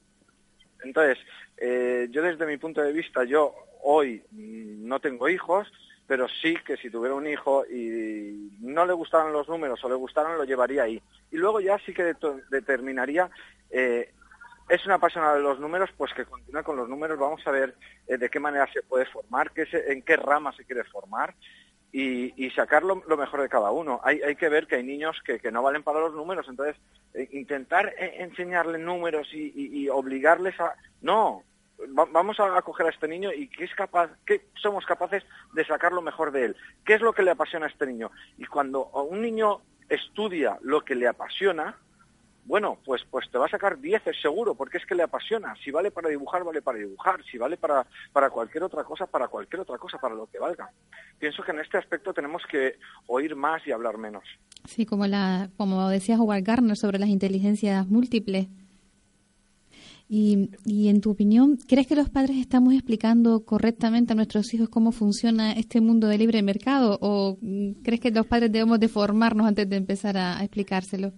Entonces, 0.84 1.18
eh, 1.58 2.08
yo 2.12 2.22
desde 2.22 2.46
mi 2.46 2.58
punto 2.58 2.82
de 2.82 2.94
vista, 2.94 3.24
yo 3.24 3.56
hoy 3.84 4.24
no 4.32 5.00
tengo 5.00 5.30
hijos, 5.30 5.72
pero 6.08 6.28
sí 6.28 6.56
que 6.66 6.78
si 6.78 6.90
tuviera 6.90 7.16
un 7.16 7.28
hijo 7.28 7.66
y 7.66 8.52
no 8.60 8.86
le 8.86 8.94
gustaran 8.94 9.34
los 9.34 9.50
números 9.50 9.84
o 9.84 9.90
le 9.90 9.96
gustaran, 9.96 10.38
lo 10.38 10.44
llevaría 10.44 10.84
ahí. 10.84 11.02
Y 11.32 11.38
luego 11.38 11.60
ya 11.60 11.80
sí 11.80 11.94
que 11.94 12.16
determinaría 12.52 13.30
eh, 13.72 14.12
es 14.70 14.86
una 14.86 14.96
apasionada 14.96 15.36
de 15.36 15.42
los 15.42 15.60
números, 15.60 15.90
pues 15.96 16.14
que 16.14 16.26
continúe 16.26 16.64
con 16.64 16.76
los 16.76 16.90
números. 16.90 17.20
Vamos 17.20 17.46
a 17.46 17.52
ver 17.52 17.76
eh, 18.08 18.18
de 18.18 18.30
qué 18.30 18.40
manera 18.40 18.68
se 18.72 18.82
puede 18.82 19.06
formar, 19.06 19.52
qué 19.52 19.68
en 19.88 20.02
qué 20.02 20.16
rama 20.18 20.54
se 20.54 20.66
quiere 20.66 20.84
formar 20.86 21.36
y, 21.92 22.50
sacar 22.50 22.84
lo, 22.84 22.96
mejor 22.96 23.42
de 23.42 23.48
cada 23.48 23.72
uno. 23.72 24.02
Hay, 24.04 24.36
que 24.36 24.50
ver 24.50 24.68
que 24.68 24.76
hay 24.76 24.84
niños 24.84 25.22
que, 25.24 25.40
no 25.52 25.64
valen 25.64 25.82
para 25.82 26.02
los 26.02 26.14
números, 26.14 26.46
entonces 26.50 26.76
eh, 27.14 27.30
intentar 27.32 27.94
eh, 27.98 28.18
enseñarle 28.20 28.78
números 28.78 29.30
y, 29.32 29.88
obligarles 29.88 30.60
a... 30.60 30.76
No, 31.02 31.44
vamos 31.88 32.40
a 32.40 32.62
coger 32.64 32.88
a 32.88 32.90
este 32.90 33.08
niño 33.08 33.32
y 33.32 33.48
qué 33.48 33.64
es 33.64 33.76
capaz, 33.76 34.10
qué 34.26 34.46
somos 34.56 34.86
capaces 34.86 35.24
de 35.54 35.66
sacar 35.66 35.94
lo 35.94 36.02
mejor 36.02 36.32
de 36.32 36.46
él. 36.46 36.56
¿Qué 36.86 36.96
es 36.96 37.02
lo 37.02 37.14
que 37.14 37.24
le 37.24 37.32
apasiona 37.32 37.68
a 37.68 37.70
este 37.70 37.86
niño? 37.86 38.12
Y 38.38 38.46
cuando 38.46 38.88
un 38.88 39.22
niño 39.22 39.62
estudia 39.88 40.58
lo 40.62 40.84
que 40.84 40.96
le 40.96 41.08
apasiona, 41.08 41.78
bueno, 42.46 42.78
pues, 42.86 43.02
pues 43.10 43.26
te 43.32 43.40
va 43.40 43.48
a 43.48 43.50
sacar 43.50 43.80
10 43.80 44.04
seguro, 44.22 44.54
porque 44.54 44.78
es 44.78 44.86
que 44.86 44.94
le 44.94 45.02
apasiona. 45.02 45.56
Si 45.64 45.72
vale 45.72 45.90
para 45.90 46.10
dibujar, 46.10 46.44
vale 46.44 46.62
para 46.62 46.78
dibujar. 46.78 47.24
Si 47.30 47.40
vale 47.40 47.58
para, 47.58 47.88
para 48.14 48.30
cualquier 48.30 48.64
otra 48.64 48.84
cosa, 48.84 49.08
para 49.08 49.28
cualquier 49.28 49.62
otra 49.62 49.80
cosa, 49.80 49.98
para 49.98 50.14
lo 50.14 50.28
que 50.28 50.38
valga. 50.38 50.70
Pienso 51.18 51.42
que 51.44 51.52
en 51.52 51.60
este 51.60 51.80
aspecto 51.80 52.14
tenemos 52.14 52.44
que 52.50 52.76
oír 53.08 53.36
más 53.36 53.66
y 53.66 53.72
hablar 53.72 53.98
menos. 53.98 54.24
Sí, 54.66 54.86
como, 54.86 55.08
la, 55.08 55.50
como 55.58 55.90
decía 55.90 56.18
Howard 56.20 56.44
Gardner 56.44 56.78
sobre 56.78 57.00
las 57.00 57.10
inteligencias 57.10 57.88
múltiples. 57.88 58.48
Y, 60.08 60.52
y 60.66 60.90
en 60.90 61.02
tu 61.02 61.10
opinión, 61.10 61.58
¿crees 61.68 61.88
que 61.88 61.96
los 61.96 62.12
padres 62.12 62.38
estamos 62.38 62.76
explicando 62.76 63.44
correctamente 63.44 64.14
a 64.14 64.16
nuestros 64.16 64.54
hijos 64.54 64.70
cómo 64.70 64.92
funciona 64.92 65.54
este 65.54 65.82
mundo 65.82 66.08
de 66.08 66.20
libre 66.20 66.44
mercado? 66.44 67.00
¿O 67.02 67.40
mm, 67.42 67.82
crees 67.84 68.02
que 68.02 68.12
los 68.12 68.28
padres 68.28 68.52
debemos 68.52 68.80
de 68.80 68.88
formarnos 68.88 69.48
antes 69.48 69.68
de 69.68 69.78
empezar 69.78 70.16
a 70.16 70.44
explicárselo? 70.44 71.12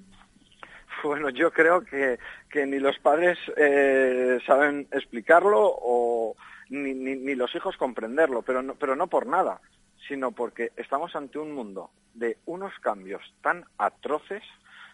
Bueno, 1.04 1.30
yo 1.30 1.52
creo 1.52 1.82
que, 1.82 2.18
ni 2.66 2.80
los 2.80 2.98
padres 3.00 3.38
eh, 3.56 4.40
saben 4.46 4.88
explicarlo 4.92 5.60
o 5.62 6.36
ni, 6.70 6.94
ni, 6.94 7.36
los 7.36 7.54
hijos 7.56 7.78
comprenderlo, 7.78 8.42
pero 8.42 8.62
no, 8.62 8.76
pero 8.76 8.96
no 8.96 9.08
por 9.08 9.26
nada, 9.26 9.62
sino 10.08 10.32
porque 10.32 10.72
estamos 10.76 11.16
ante 11.16 11.40
un 11.40 11.54
mundo 11.54 11.92
de 12.14 12.38
unos 12.46 12.74
cambios 12.80 13.22
tan 13.42 13.66
atroces, 13.78 14.44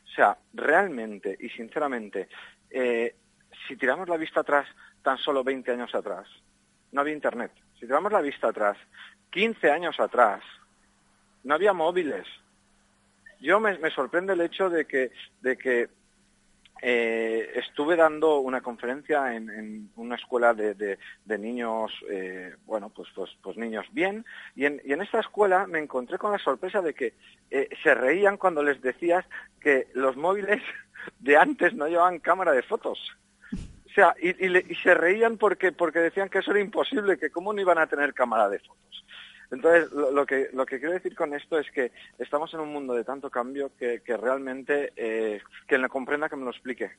o 0.05 0.15
sea, 0.15 0.38
realmente 0.53 1.38
y 1.39 1.50
sinceramente, 1.50 2.27
eh, 2.69 3.15
si 3.67 3.75
tiramos 3.77 4.10
la 4.10 4.17
vista 4.17 4.41
atrás 4.41 4.67
tan 5.01 5.17
solo 5.17 5.43
20 5.43 5.72
años 5.72 5.95
atrás, 5.95 6.27
no 6.91 7.01
había 7.01 7.13
Internet. 7.13 7.51
Si 7.79 7.88
tiramos 7.88 8.12
la 8.12 8.22
vista 8.22 8.50
atrás, 8.50 8.77
15 9.31 9.72
años 9.72 10.00
atrás, 10.00 10.43
no 11.43 11.55
había 11.55 11.74
móviles, 11.74 12.27
yo 13.43 13.59
me, 13.59 13.77
sorprende 13.91 14.33
el 14.33 14.41
hecho 14.41 14.69
de 14.69 14.85
que, 14.85 15.12
de 15.41 15.57
que 15.57 15.89
eh, 16.81 17.51
estuve 17.55 17.97
dando 17.97 18.39
una 18.39 18.62
conferencia 18.62 19.35
en, 19.35 19.91
una 19.97 20.15
escuela 20.15 20.53
de, 20.53 20.97
niños, 21.38 21.91
eh, 22.09 22.55
bueno, 22.65 22.89
pues, 22.89 23.09
pues, 23.13 23.29
pues, 23.41 23.57
niños 23.57 23.85
bien, 23.91 24.25
y 24.55 24.65
en, 24.65 24.81
y 24.85 24.93
en, 24.93 25.01
esta 25.01 25.19
escuela 25.19 25.67
me 25.67 25.79
encontré 25.79 26.17
con 26.17 26.31
la 26.31 26.39
sorpresa 26.39 26.81
de 26.81 26.93
que 26.93 27.13
eh, 27.51 27.67
se 27.83 27.93
reían 27.93 28.38
cuando 28.38 28.63
les 28.63 28.81
decías 28.81 29.25
que 29.59 29.88
los 29.93 30.15
móviles 30.15 30.63
de 31.19 31.35
antes 31.35 31.73
no 31.73 31.88
llevaban 31.88 32.19
cámara 32.19 32.53
de 32.53 32.63
fotos. 32.63 33.00
O 33.51 33.93
sea, 33.93 34.15
y, 34.19 34.29
y 34.31 34.75
se 34.75 34.93
reían 34.95 35.38
porque, 35.38 35.71
porque 35.71 36.00
decían 36.00 36.29
que 36.29 36.39
eso 36.39 36.51
era 36.51 36.62
imposible, 36.62 37.17
que 37.17 37.29
cómo 37.29 37.53
no 37.53 37.62
iban 37.62 37.77
a 37.77 37.88
tener 37.88 38.13
cámara 38.13 38.50
de 38.50 38.59
fotos. 38.59 39.05
Entonces, 39.53 39.91
lo, 39.91 40.25
que, 40.25 40.50
lo 40.51 40.65
que 40.65 40.79
quiero 40.79 40.93
decir 40.93 41.15
con 41.15 41.33
esto 41.36 41.60
es 41.60 41.69
que 41.69 41.91
estamos 42.17 42.51
en 42.55 42.62
un 42.62 42.74
mundo 42.74 42.95
de 42.95 43.03
tanto 43.03 43.29
cambio 43.29 43.72
que, 43.77 44.01
realmente 44.17 44.91
eh, 44.95 45.41
quien 45.67 45.83
lo 45.83 45.89
comprenda 45.89 46.27
que 46.27 46.36
me 46.36 46.43
lo 46.43 46.50
explique. 46.50 46.91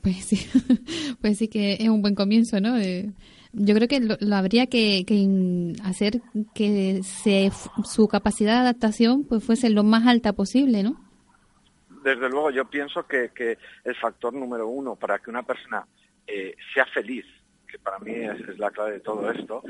Pues 0.00 0.24
sí, 0.24 0.48
pues 1.20 1.38
sí 1.38 1.48
que 1.48 1.72
es 1.74 1.88
un 1.88 2.02
buen 2.02 2.14
comienzo, 2.14 2.60
¿no? 2.60 2.78
yo 3.52 3.74
creo 3.74 3.88
que 3.88 3.98
lo, 3.98 4.36
habría 4.36 4.68
que, 4.68 5.04
hacer 5.84 6.20
que 6.54 7.00
se, 7.02 7.50
su 7.84 8.06
capacidad 8.06 8.52
de 8.52 8.60
adaptación 8.60 9.24
pues 9.24 9.44
fuese 9.44 9.70
lo 9.70 9.82
más 9.82 10.06
alta 10.06 10.32
posible, 10.34 10.84
¿no? 10.84 11.04
Desde 12.04 12.30
luego, 12.30 12.50
yo 12.52 12.64
pienso 12.64 13.06
que, 13.08 13.30
que 13.34 13.58
el 13.84 13.96
factor 13.96 14.32
número 14.32 14.68
uno 14.68 14.94
para 14.94 15.18
que 15.18 15.30
una 15.30 15.42
persona 15.42 15.84
eh, 16.28 16.54
sea 16.72 16.86
feliz, 16.86 17.26
que 17.66 17.78
para 17.78 17.98
mí 17.98 18.12
es, 18.12 18.58
la 18.58 18.70
clave 18.70 18.92
de 18.92 19.00
todo 19.00 19.30
esto, 19.30 19.62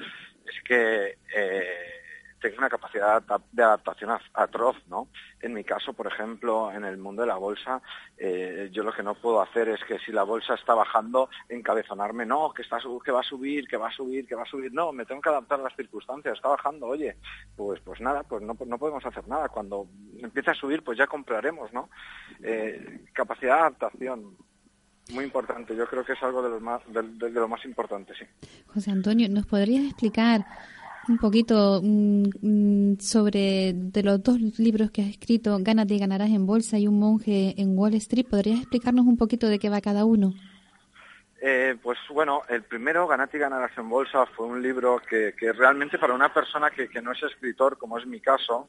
es 0.51 0.63
que 0.65 1.19
eh, 1.35 2.01
tengo 2.41 2.57
una 2.59 2.71
capacidad 2.71 3.23
de 3.53 3.63
adaptación 3.63 4.11
atroz, 4.35 4.77
¿no? 4.89 5.09
En 5.41 5.53
mi 5.53 5.63
caso, 5.63 5.93
por 5.93 6.07
ejemplo, 6.07 6.73
en 6.73 6.85
el 6.85 6.97
mundo 6.97 7.23
de 7.23 7.29
la 7.29 7.37
bolsa, 7.37 7.83
eh, 8.17 8.71
yo 8.73 8.83
lo 8.83 8.93
que 8.93 9.03
no 9.03 9.15
puedo 9.15 9.41
hacer 9.43 9.69
es 9.69 9.85
que 9.85 9.99
si 9.99 10.11
la 10.11 10.23
bolsa 10.23 10.55
está 10.55 10.75
bajando, 10.75 11.29
encabezonarme, 11.49 12.25
no, 12.25 12.53
que, 12.53 12.63
está, 12.63 12.79
que 13.05 13.13
va 13.13 13.21
a 13.21 13.25
subir, 13.25 13.69
que 13.69 13.77
va 13.77 13.89
a 13.89 13.93
subir, 13.93 14.27
que 14.27 14.35
va 14.35 14.43
a 14.43 14.47
subir, 14.47 14.73
no, 14.73 14.93
me 14.93 15.05
tengo 15.05 15.21
que 15.21 15.29
adaptar 15.29 15.61
a 15.61 15.65
las 15.65 15.77
circunstancias, 15.77 16.35
está 16.35 16.49
bajando, 16.49 16.87
oye, 16.87 17.17
pues, 17.57 17.81
pues 17.81 18.01
nada, 18.01 18.23
pues 18.23 18.43
no, 18.43 18.57
no 18.67 18.79
podemos 18.79 19.05
hacer 19.05 19.29
nada, 19.29 19.49
cuando 19.49 19.87
empiece 20.19 20.51
a 20.51 20.55
subir, 20.55 20.83
pues 20.83 20.97
ya 20.99 21.07
compraremos, 21.07 21.73
¿no? 21.73 21.91
Eh, 22.43 23.05
capacidad 23.13 23.57
de 23.57 23.61
adaptación, 23.61 24.37
muy 25.13 25.25
importante, 25.25 25.77
yo 25.77 25.87
creo 25.87 26.05
que 26.05 26.13
es 26.13 26.23
algo 26.23 26.43
de 26.43 26.51
lo 26.51 26.61
más, 26.61 26.81
de, 26.89 27.31
lo 27.31 27.49
más 27.49 27.65
importante, 27.65 28.15
sí. 28.15 28.25
José 28.67 28.91
Antonio, 28.91 29.29
¿nos 29.29 29.47
podrías 29.47 29.85
explicar 29.85 30.45
un 31.09 31.19
poquito 31.19 31.81
mm, 31.83 32.25
mm, 32.41 33.01
sobre 33.01 33.73
de 33.75 34.03
los 34.03 34.23
dos 34.23 34.39
libros 34.59 34.91
que 34.91 35.03
has 35.03 35.09
escrito, 35.09 35.57
Gánate 35.61 35.95
y 35.95 35.99
ganarás 35.99 36.31
en 36.31 36.47
bolsa 36.47 36.79
y 36.79 36.87
Un 36.87 36.99
monje 36.99 37.55
en 37.61 37.77
Wall 37.77 37.95
Street? 37.95 38.27
¿Podrías 38.29 38.61
explicarnos 38.61 39.07
un 39.07 39.17
poquito 39.17 39.49
de 39.49 39.59
qué 39.59 39.69
va 39.69 39.81
cada 39.81 40.05
uno? 40.05 40.33
Eh, 41.43 41.77
pues 41.83 41.99
bueno, 42.11 42.43
el 42.49 42.63
primero, 42.65 43.07
Ganate 43.07 43.39
y 43.39 43.41
ganarás 43.41 43.77
en 43.79 43.89
bolsa, 43.89 44.27
fue 44.27 44.47
un 44.47 44.63
libro 44.63 45.01
que, 45.09 45.35
que 45.39 45.53
realmente 45.53 45.99
para 45.99 46.13
una 46.13 46.33
persona 46.33 46.71
que, 46.71 46.89
que, 46.89 47.01
no 47.01 47.13
es 47.13 47.23
escritor, 47.23 47.79
como 47.79 47.97
es 47.97 48.07
mi 48.07 48.21
caso, 48.21 48.69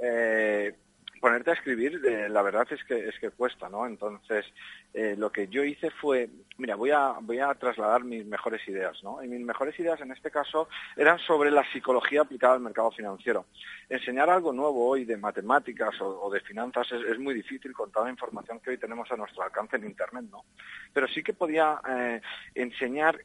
eh, 0.00 0.76
ponerte 1.24 1.52
a 1.52 1.54
escribir, 1.54 2.02
eh, 2.04 2.28
la 2.28 2.42
verdad 2.42 2.66
es 2.70 2.84
que 2.84 3.08
es 3.08 3.18
que 3.18 3.30
cuesta, 3.30 3.70
¿no? 3.70 3.86
Entonces, 3.86 4.44
eh, 4.92 5.14
lo 5.16 5.32
que 5.32 5.48
yo 5.48 5.64
hice 5.64 5.88
fue, 5.90 6.28
mira, 6.58 6.76
voy 6.76 6.90
a 6.90 7.14
voy 7.18 7.38
a 7.38 7.54
trasladar 7.54 8.04
mis 8.04 8.26
mejores 8.26 8.60
ideas, 8.68 9.02
¿no? 9.02 9.24
Y 9.24 9.28
mis 9.28 9.40
mejores 9.40 9.80
ideas 9.80 9.98
en 10.02 10.12
este 10.12 10.30
caso 10.30 10.68
eran 10.94 11.18
sobre 11.20 11.50
la 11.50 11.64
psicología 11.72 12.20
aplicada 12.20 12.52
al 12.52 12.60
mercado 12.60 12.90
financiero. 12.90 13.46
Enseñar 13.88 14.28
algo 14.28 14.52
nuevo 14.52 14.86
hoy 14.86 15.06
de 15.06 15.16
matemáticas 15.16 15.98
o, 15.98 16.30
de 16.30 16.40
finanzas 16.40 16.92
es, 16.92 17.18
muy 17.18 17.32
difícil 17.32 17.72
con 17.72 17.90
toda 17.90 18.04
la 18.04 18.10
información 18.10 18.60
que 18.60 18.72
hoy 18.72 18.76
tenemos 18.76 19.10
a 19.10 19.16
nuestro 19.16 19.44
alcance 19.44 19.76
en 19.76 19.86
Internet, 19.86 20.26
¿no? 20.30 20.44
Pero 20.92 21.08
sí 21.08 21.22
que 21.22 21.32
podía 21.32 21.80
eh, 21.88 22.20
enseñar 22.54 23.18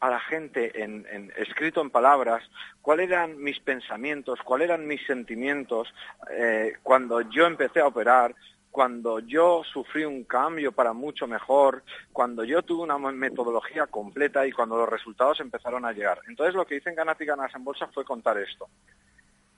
a 0.00 0.10
la 0.10 0.20
gente 0.20 0.82
en, 0.82 1.32
escrito 1.36 1.82
en 1.82 1.90
palabras 1.90 2.42
cuáles 2.80 3.10
eran 3.10 3.38
mis 3.38 3.60
pensamientos, 3.60 4.40
cuáles 4.42 4.70
eran 4.70 4.86
mis 4.86 5.04
sentimientos 5.06 5.92
eh, 6.30 6.74
cuando 6.82 7.20
yo 7.20 7.46
empecé 7.46 7.80
a 7.80 7.86
operar, 7.86 8.34
cuando 8.70 9.18
yo 9.18 9.62
sufrí 9.64 10.04
un 10.04 10.24
cambio 10.24 10.72
para 10.72 10.92
mucho 10.92 11.26
mejor, 11.26 11.82
cuando 12.12 12.44
yo 12.44 12.62
tuve 12.62 12.82
una 12.82 12.98
metodología 12.98 13.86
completa 13.88 14.46
y 14.46 14.52
cuando 14.52 14.76
los 14.76 14.88
resultados 14.88 15.40
empezaron 15.40 15.84
a 15.84 15.92
llegar. 15.92 16.20
Entonces 16.28 16.54
lo 16.54 16.66
que 16.66 16.76
hice 16.76 16.88
en 16.88 16.96
Ganas 16.96 17.20
y 17.20 17.26
Ganas 17.26 17.54
en 17.54 17.64
Bolsa 17.64 17.88
fue 17.88 18.04
contar 18.04 18.38
esto. 18.38 18.68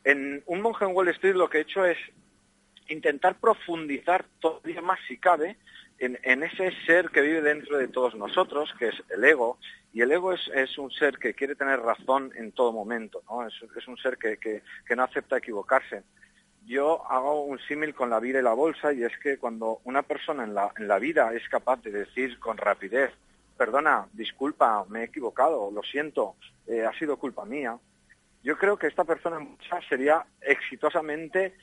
En 0.03 0.43
un 0.47 0.61
monje 0.61 0.85
en 0.85 0.95
Wall 0.95 1.09
Street 1.09 1.35
lo 1.35 1.49
que 1.49 1.59
he 1.59 1.63
hecho 1.63 1.85
es 1.85 1.99
intentar 2.89 3.37
profundizar 3.37 4.25
todavía 4.41 4.83
más 4.83 4.99
si 5.07 5.19
cabe 5.19 5.57
en, 5.99 6.43
ese 6.43 6.73
ser 6.85 7.11
que 7.11 7.21
vive 7.21 7.43
dentro 7.43 7.79
de 7.79 7.87
todos 7.87 8.17
nosotros, 8.17 8.75
que 8.77 8.89
es 8.89 9.03
el 9.11 9.25
ego, 9.25 9.59
y 9.93 10.01
el 10.01 10.11
ego 10.11 10.33
es, 10.33 10.79
un 10.79 10.91
ser 10.91 11.19
que 11.19 11.35
quiere 11.35 11.55
tener 11.55 11.81
razón 11.81 12.33
en 12.37 12.53
todo 12.53 12.73
momento, 12.73 13.23
¿no? 13.29 13.47
Es, 13.47 13.89
un 13.89 13.97
ser 13.99 14.17
que, 14.17 14.63
no 14.97 15.03
acepta 15.03 15.37
equivocarse. 15.37 16.03
Yo 16.65 17.05
hago 17.11 17.45
un 17.45 17.59
símil 17.59 17.95
con 17.95 18.09
la 18.09 18.21
vida 18.21 18.39
y 18.39 18.43
la 18.43 18.55
bolsa, 18.55 18.93
y 18.93 19.03
es 19.03 19.13
que 19.19 19.37
cuando 19.37 19.81
una 19.85 20.03
persona 20.03 20.45
en 20.45 20.55
la, 20.55 20.73
en 20.79 20.89
la 20.89 20.99
vida 20.99 21.35
es 21.35 21.47
capaz 21.49 21.83
de 21.83 21.91
decir 21.91 22.39
con 22.39 22.57
rapidez, 22.57 23.11
perdona, 23.59 24.07
disculpa, 24.13 24.85
me 24.89 25.01
he 25.01 25.05
equivocado, 25.05 25.71
lo 25.71 25.83
siento, 25.83 26.37
eh, 26.67 26.85
ha 26.87 26.93
sido 26.99 27.19
culpa 27.19 27.45
mía, 27.45 27.79
yo 28.43 28.57
creo 28.57 28.77
que 28.77 28.87
esta 28.87 29.05
persona 29.05 29.47
sería 29.89 30.25
exitosamente 30.41 31.55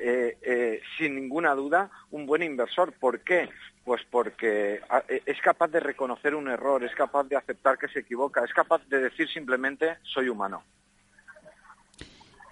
eh, 0.00 0.38
eh, 0.42 0.80
sin 0.96 1.16
ninguna 1.16 1.54
duda, 1.54 1.90
un 2.10 2.26
buen 2.26 2.42
inversor. 2.42 2.92
¿Por 2.92 3.20
qué? 3.20 3.48
Pues 3.84 4.02
porque 4.10 4.80
ah, 4.88 5.02
e, 5.08 5.22
es 5.26 5.40
capaz 5.40 5.68
de 5.68 5.80
reconocer 5.80 6.34
un 6.34 6.48
error, 6.48 6.84
es 6.84 6.94
capaz 6.94 7.24
de 7.24 7.36
aceptar 7.36 7.78
que 7.78 7.88
se 7.88 8.00
equivoca, 8.00 8.44
es 8.44 8.52
capaz 8.52 8.86
de 8.88 9.00
decir 9.00 9.28
simplemente 9.28 9.98
soy 10.02 10.28
humano. 10.28 10.62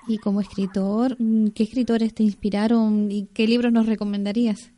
Y 0.09 0.19
como 0.19 0.41
escritor, 0.41 1.17
mm, 1.19 1.49
¿qué 1.49 1.65
escritores 1.65 2.15
te 2.15 2.23
inspiraron 2.23 3.11
y 3.11 3.27
qué 3.35 3.47
libros 3.47 3.73
nos 3.73 3.87
recomendarías? 3.87 4.73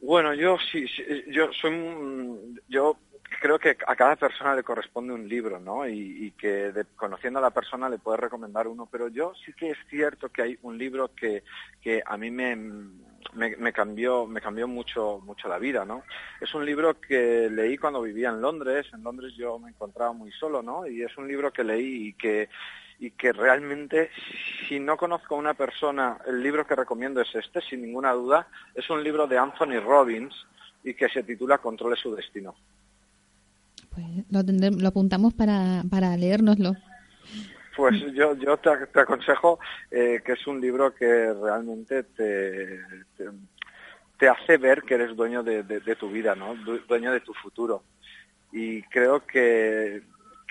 Bueno, 0.00 0.34
yo 0.34 0.56
sí, 0.72 0.86
yo 1.28 1.52
soy, 1.52 2.58
yo 2.68 2.96
creo 3.40 3.58
que 3.58 3.76
a 3.86 3.96
cada 3.96 4.16
persona 4.16 4.54
le 4.54 4.62
corresponde 4.62 5.14
un 5.14 5.28
libro, 5.28 5.58
¿no? 5.58 5.88
Y, 5.88 6.32
que 6.38 6.72
conociendo 6.94 7.38
a 7.38 7.42
la 7.42 7.50
persona 7.50 7.88
le 7.88 7.98
puedes 7.98 8.20
recomendar 8.20 8.68
uno, 8.68 8.86
pero 8.90 9.08
yo 9.08 9.32
sí 9.44 9.52
que 9.54 9.70
es 9.70 9.78
cierto 9.88 10.28
que 10.28 10.42
hay 10.42 10.58
un 10.62 10.78
libro 10.78 11.14
que, 11.14 11.42
que 11.80 12.02
a 12.04 12.16
mí 12.16 12.30
me, 12.30 12.56
me, 13.34 13.72
cambió, 13.72 14.26
me 14.26 14.40
cambió 14.40 14.68
mucho, 14.68 15.20
mucho 15.24 15.48
la 15.48 15.58
vida, 15.58 15.84
¿no? 15.84 16.04
Es 16.40 16.54
un 16.54 16.64
libro 16.64 17.00
que 17.00 17.48
leí 17.50 17.76
cuando 17.76 18.02
vivía 18.02 18.28
en 18.28 18.40
Londres. 18.40 18.86
En 18.92 19.02
Londres 19.02 19.34
yo 19.36 19.58
me 19.58 19.70
encontraba 19.70 20.12
muy 20.12 20.30
solo, 20.32 20.62
¿no? 20.62 20.86
Y 20.86 21.02
es 21.02 21.16
un 21.16 21.26
libro 21.26 21.52
que 21.52 21.64
leí 21.64 22.08
y 22.08 22.12
que 22.14 22.48
y 23.02 23.12
que 23.12 23.32
realmente 23.32 24.10
si 24.68 24.78
no 24.78 24.98
conozco 24.98 25.34
a 25.34 25.38
una 25.38 25.54
persona, 25.54 26.18
el 26.26 26.42
libro 26.42 26.66
que 26.66 26.76
recomiendo 26.76 27.22
es 27.22 27.34
este, 27.34 27.62
sin 27.62 27.80
ninguna 27.80 28.12
duda, 28.12 28.46
es 28.74 28.90
un 28.90 29.02
libro 29.02 29.26
de 29.26 29.38
Anthony 29.38 29.80
Robbins 29.82 30.34
y 30.84 30.92
que 30.92 31.08
se 31.08 31.22
titula 31.22 31.56
Controle 31.56 31.96
su 31.96 32.14
destino. 32.14 32.54
Pues 33.90 34.06
lo, 34.30 34.88
apuntamos 34.88 35.34
para, 35.34 35.82
para 35.90 36.16
leérnoslo. 36.16 36.74
Pues 37.76 38.00
yo, 38.12 38.34
yo 38.36 38.56
te, 38.58 38.70
aconsejo 39.00 39.58
eh, 39.90 40.20
que 40.24 40.32
es 40.32 40.46
un 40.46 40.60
libro 40.60 40.94
que 40.94 41.32
realmente 41.32 42.02
te, 42.02 42.80
te, 44.18 44.28
hace 44.28 44.58
ver 44.58 44.82
que 44.82 44.94
eres 44.94 45.16
dueño 45.16 45.42
de, 45.42 45.62
de, 45.62 45.96
tu 45.96 46.10
vida, 46.10 46.34
¿no? 46.34 46.54
dueño 46.88 47.12
de 47.12 47.20
tu 47.20 47.32
futuro. 47.32 47.82
Y 48.52 48.82
creo 48.82 49.24
que 49.24 50.02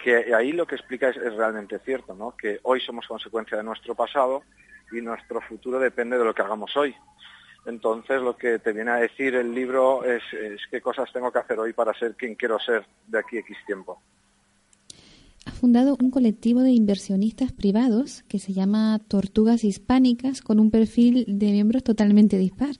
que 0.01 0.33
ahí 0.33 0.51
lo 0.51 0.65
que 0.65 0.75
explica 0.75 1.09
es, 1.09 1.15
realmente 1.35 1.79
cierto, 1.79 2.15
¿no? 2.15 2.35
que 2.35 2.59
hoy 2.63 2.79
somos 2.79 3.07
consecuencia 3.07 3.57
de 3.57 3.63
nuestro 3.63 3.95
pasado 3.95 4.43
y 4.91 5.01
nuestro 5.01 5.41
futuro 5.41 5.79
depende 5.79 6.17
de 6.17 6.23
lo 6.23 6.33
que 6.33 6.41
hagamos 6.41 6.75
hoy. 6.77 6.95
Entonces 7.65 8.21
lo 8.21 8.35
que 8.35 8.59
te 8.59 8.73
viene 8.73 8.91
a 8.91 8.95
decir 8.95 9.35
el 9.35 9.53
libro 9.53 10.03
es, 10.03 10.23
qué 10.71 10.81
cosas 10.81 11.11
tengo 11.11 11.31
que 11.31 11.39
hacer 11.39 11.59
hoy 11.59 11.73
para 11.73 11.93
ser 11.93 12.15
quien 12.15 12.35
quiero 12.35 12.59
ser 12.59 12.85
de 13.07 13.19
aquí 13.19 13.37
a 13.37 13.39
X 13.41 13.57
tiempo. 13.65 14.01
Ha 15.45 15.51
fundado 15.51 15.97
un 16.01 16.11
colectivo 16.11 16.61
de 16.61 16.71
inversionistas 16.71 17.51
privados 17.51 18.23
que 18.27 18.39
se 18.39 18.53
llama 18.53 18.99
Tortugas 19.07 19.63
Hispánicas 19.63 20.41
con 20.41 20.59
un 20.59 20.71
perfil 20.71 21.25
de 21.27 21.51
miembros 21.51 21.83
totalmente 21.83 22.37
dispar. 22.37 22.75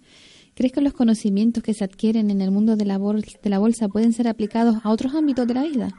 ¿Crees 0.55 0.73
que 0.73 0.81
los 0.81 0.93
conocimientos 0.93 1.63
que 1.63 1.73
se 1.73 1.83
adquieren 1.83 2.31
en 2.31 2.41
el 2.41 2.51
mundo 2.51 2.75
de 2.75 2.85
la, 2.85 2.97
de 2.97 3.49
la 3.49 3.59
bolsa 3.59 3.87
pueden 3.87 4.13
ser 4.13 4.27
aplicados 4.27 4.77
a 4.83 4.91
otros 4.91 5.15
ámbitos 5.15 5.47
de 5.47 5.53
la 5.53 5.63
vida? 5.63 5.89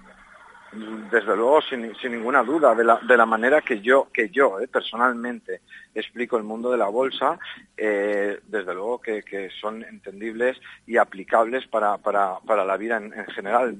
Desde 0.72 1.36
luego 1.36 1.60
sin, 1.62 1.92
ninguna 2.10 2.44
duda 2.44 2.74
de 2.74 2.84
la, 2.84 3.00
de 3.02 3.16
la 3.16 3.26
manera 3.26 3.60
que 3.60 3.80
yo 3.80 4.08
que 4.12 4.30
yo 4.30 4.60
eh, 4.60 4.68
personalmente 4.68 5.62
explico 5.94 6.36
el 6.36 6.44
mundo 6.44 6.70
de 6.70 6.78
la 6.78 6.88
bolsa 6.88 7.38
eh, 7.76 8.38
desde 8.46 8.74
luego 8.74 9.00
que, 9.00 9.50
son 9.60 9.82
entendibles 9.82 10.60
y 10.86 10.96
aplicables 10.96 11.66
para, 11.66 11.98
para, 11.98 12.38
para 12.40 12.64
la 12.64 12.76
vida 12.76 12.98
en, 12.98 13.12
general. 13.26 13.76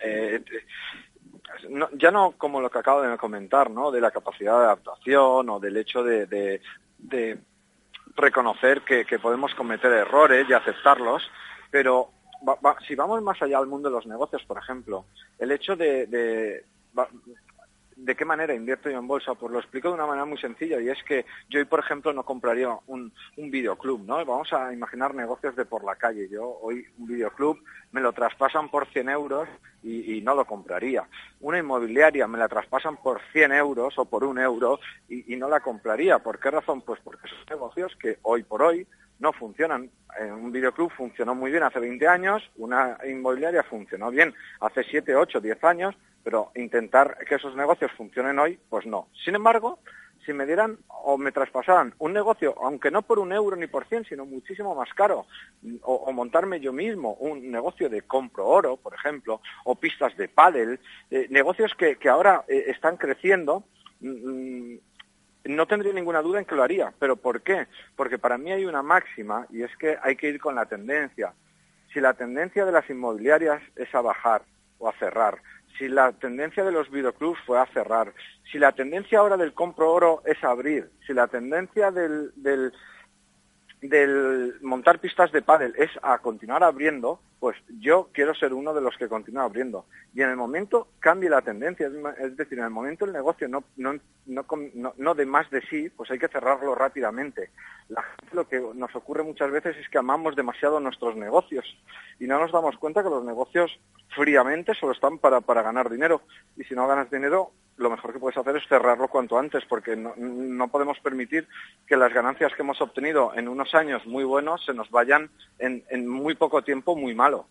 Eh, 0.00 0.42
ya 1.94 2.10
no 2.10 2.32
como 2.32 2.60
lo 2.60 2.70
que 2.70 2.78
acabo 2.78 3.02
de 3.02 3.18
comentar 3.18 3.70
no 3.70 3.90
de 3.90 4.00
la 4.00 4.10
capacidad 4.10 4.58
de 4.58 4.64
adaptación 4.64 5.50
o 5.50 5.60
del 5.60 5.76
hecho 5.76 6.02
de, 6.02 6.26
de, 6.26 7.38
reconocer 8.16 8.82
que 8.82 9.18
podemos 9.18 9.54
cometer 9.54 9.92
errores 9.92 10.46
y 10.48 10.52
aceptarlos 10.52 11.22
pero 11.70 12.10
si 12.86 12.94
vamos 12.94 13.22
más 13.22 13.40
allá 13.42 13.58
al 13.58 13.66
mundo 13.66 13.88
de 13.88 13.94
los 13.94 14.06
negocios, 14.06 14.42
por 14.46 14.58
ejemplo, 14.58 15.04
el 15.38 15.52
hecho 15.52 15.76
de, 15.76 16.06
de, 16.06 16.64
de 17.96 18.16
qué 18.16 18.24
manera 18.24 18.54
invierto 18.54 18.88
yo 18.88 18.98
en 18.98 19.06
bolsa, 19.06 19.34
pues 19.34 19.52
lo 19.52 19.58
explico 19.58 19.88
de 19.88 19.94
una 19.94 20.06
manera 20.06 20.24
muy 20.24 20.38
sencilla 20.38 20.80
y 20.80 20.88
es 20.88 21.02
que 21.04 21.26
yo 21.48 21.58
hoy, 21.58 21.66
por 21.66 21.80
ejemplo, 21.80 22.12
no 22.12 22.24
compraría 22.24 22.70
un, 22.86 23.12
un 23.36 23.50
videoclub, 23.50 24.04
¿no? 24.06 24.24
Vamos 24.24 24.52
a 24.52 24.72
imaginar 24.72 25.14
negocios 25.14 25.54
de 25.54 25.66
por 25.66 25.84
la 25.84 25.96
calle. 25.96 26.28
Yo 26.28 26.58
hoy 26.62 26.84
un 26.98 27.06
videoclub 27.06 27.62
me 27.92 28.00
lo 28.00 28.12
traspasan 28.12 28.70
por 28.70 28.86
100 28.88 29.10
euros 29.10 29.48
y, 29.82 30.20
no 30.22 30.34
lo 30.34 30.44
compraría. 30.44 31.08
Una 31.40 31.58
inmobiliaria 31.58 32.26
me 32.26 32.38
la 32.38 32.48
traspasan 32.48 32.98
por 32.98 33.20
100 33.32 33.52
euros 33.52 33.98
o 33.98 34.04
por 34.04 34.24
un 34.24 34.38
euro 34.38 34.78
y, 35.08 35.32
y 35.32 35.36
no 35.36 35.48
la 35.48 35.60
compraría. 35.60 36.18
¿Por 36.18 36.38
qué 36.38 36.50
razón? 36.50 36.82
Pues 36.82 37.00
porque 37.02 37.28
son 37.28 37.38
negocios 37.48 37.96
que 37.96 38.18
hoy 38.22 38.42
por 38.42 38.62
hoy 38.62 38.86
no 39.20 39.32
funcionan. 39.32 39.90
un 40.18 40.50
videoclub 40.50 40.90
funcionó 40.90 41.34
muy 41.34 41.50
bien 41.50 41.62
hace 41.62 41.78
20 41.78 42.08
años, 42.08 42.42
una 42.56 42.98
inmobiliaria 43.06 43.62
funcionó 43.62 44.10
bien 44.10 44.34
hace 44.60 44.82
7, 44.82 45.14
8, 45.14 45.40
10 45.40 45.64
años, 45.64 45.94
pero 46.24 46.50
intentar 46.56 47.18
que 47.28 47.36
esos 47.36 47.54
negocios 47.54 47.92
funcionen 47.92 48.38
hoy, 48.38 48.58
pues 48.68 48.86
no. 48.86 49.08
Sin 49.24 49.34
embargo, 49.34 49.78
si 50.24 50.32
me 50.32 50.46
dieran 50.46 50.78
o 50.88 51.16
me 51.16 51.32
traspasaran 51.32 51.94
un 51.98 52.12
negocio, 52.12 52.54
aunque 52.62 52.90
no 52.90 53.02
por 53.02 53.18
un 53.18 53.32
euro 53.32 53.56
ni 53.56 53.66
por 53.66 53.86
cien, 53.86 54.04
sino 54.04 54.26
muchísimo 54.26 54.74
más 54.74 54.92
caro, 54.94 55.26
o, 55.82 56.12
montarme 56.12 56.60
yo 56.60 56.72
mismo 56.72 57.14
un 57.14 57.50
negocio 57.50 57.88
de 57.88 58.02
compro 58.02 58.46
oro, 58.46 58.76
por 58.76 58.94
ejemplo, 58.94 59.40
o 59.64 59.74
pistas 59.76 60.16
de 60.16 60.28
pádel, 60.28 60.78
eh, 61.10 61.26
negocios 61.30 61.74
que, 61.74 61.96
ahora 62.08 62.44
eh, 62.48 62.64
están 62.68 62.96
creciendo, 62.96 63.64
mm, 64.00 64.74
no 65.44 65.66
tendría 65.66 65.92
ninguna 65.92 66.22
duda 66.22 66.38
en 66.38 66.44
que 66.44 66.54
lo 66.54 66.62
haría. 66.62 66.92
¿Pero 66.98 67.16
por 67.16 67.42
qué? 67.42 67.66
Porque 67.96 68.18
para 68.18 68.38
mí 68.38 68.52
hay 68.52 68.64
una 68.64 68.82
máxima 68.82 69.46
y 69.50 69.62
es 69.62 69.74
que 69.76 69.98
hay 70.02 70.16
que 70.16 70.28
ir 70.28 70.40
con 70.40 70.54
la 70.54 70.66
tendencia. 70.66 71.32
Si 71.92 72.00
la 72.00 72.14
tendencia 72.14 72.64
de 72.64 72.72
las 72.72 72.88
inmobiliarias 72.88 73.62
es 73.76 73.94
a 73.94 74.00
bajar 74.00 74.42
o 74.78 74.88
a 74.88 74.92
cerrar, 74.92 75.42
si 75.78 75.88
la 75.88 76.12
tendencia 76.12 76.62
de 76.62 76.72
los 76.72 76.90
videoclubs 76.90 77.40
fue 77.46 77.58
a 77.58 77.66
cerrar, 77.66 78.12
si 78.50 78.58
la 78.58 78.72
tendencia 78.72 79.18
ahora 79.18 79.36
del 79.36 79.54
compro 79.54 79.92
oro 79.92 80.22
es 80.26 80.42
abrir, 80.44 80.90
si 81.06 81.14
la 81.14 81.26
tendencia 81.26 81.90
del, 81.90 82.32
del, 82.36 82.72
del 83.80 84.56
montar 84.60 84.98
pistas 84.98 85.32
de 85.32 85.42
pádel 85.42 85.74
es 85.76 85.90
a 86.02 86.18
continuar 86.18 86.62
abriendo, 86.62 87.20
pues 87.38 87.56
yo 87.78 88.10
quiero 88.12 88.34
ser 88.34 88.52
uno 88.52 88.74
de 88.74 88.82
los 88.82 88.96
que 88.98 89.08
continúa 89.08 89.44
abriendo. 89.44 89.86
Y 90.14 90.20
en 90.20 90.28
el 90.28 90.36
momento 90.36 90.88
cambie 90.98 91.30
la 91.30 91.40
tendencia, 91.40 91.90
es 92.18 92.36
decir, 92.36 92.58
en 92.58 92.64
el 92.64 92.70
momento 92.70 93.06
el 93.06 93.12
negocio 93.12 93.48
no, 93.48 93.64
no, 93.76 93.94
no, 94.26 94.44
no, 94.96 95.14
de 95.14 95.24
más 95.24 95.48
de 95.50 95.62
sí, 95.62 95.88
pues 95.88 96.10
hay 96.10 96.18
que 96.18 96.28
cerrarlo 96.28 96.74
rápidamente. 96.74 97.50
La 97.88 98.02
gente 98.02 98.36
lo 98.36 98.46
que 98.46 98.60
nos 98.74 98.94
ocurre 98.94 99.22
muchas 99.22 99.50
veces 99.50 99.76
es 99.78 99.88
que 99.88 99.98
amamos 99.98 100.36
demasiado 100.36 100.78
nuestros 100.78 101.16
negocios 101.16 101.64
y 102.18 102.26
no 102.26 102.38
nos 102.38 102.52
damos 102.52 102.76
cuenta 102.76 103.02
que 103.02 103.08
los 103.08 103.24
negocios 103.24 103.80
fríamente 104.14 104.74
solo 104.74 104.92
están 104.92 105.18
para, 105.18 105.40
para 105.40 105.62
ganar 105.62 105.88
dinero. 105.88 106.20
Y 106.56 106.64
si 106.64 106.74
no 106.74 106.86
ganas 106.86 107.10
dinero, 107.10 107.52
lo 107.80 107.90
mejor 107.90 108.12
que 108.12 108.18
puedes 108.18 108.36
hacer 108.36 108.56
es 108.56 108.68
cerrarlo 108.68 109.08
cuanto 109.08 109.38
antes, 109.38 109.64
porque 109.68 109.96
no, 109.96 110.14
no, 110.16 110.68
podemos 110.68 110.98
permitir 111.00 111.48
que 111.86 111.96
las 111.96 112.12
ganancias 112.12 112.52
que 112.54 112.62
hemos 112.62 112.80
obtenido 112.80 113.32
en 113.34 113.48
unos 113.48 113.74
años 113.74 114.06
muy 114.06 114.24
buenos 114.24 114.64
se 114.64 114.74
nos 114.74 114.90
vayan 114.90 115.30
en, 115.58 115.82
en 115.88 116.06
muy 116.06 116.34
poco 116.34 116.62
tiempo 116.62 116.94
muy 116.94 117.14
malo. 117.14 117.46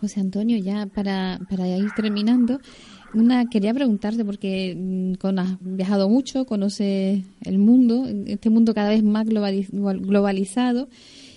José 0.00 0.20
Antonio, 0.20 0.58
ya 0.58 0.86
para, 0.86 1.38
para 1.48 1.66
ir 1.68 1.90
terminando, 1.94 2.60
una 3.14 3.48
quería 3.48 3.72
preguntarte 3.72 4.24
porque 4.24 4.74
mm, 4.76 5.14
con, 5.14 5.38
has 5.38 5.56
viajado 5.60 6.08
mucho, 6.08 6.44
conoces 6.44 7.22
el 7.44 7.58
mundo, 7.58 8.06
este 8.26 8.50
mundo 8.50 8.74
cada 8.74 8.90
vez 8.90 9.02
más 9.02 9.26
globalizado 9.26 10.88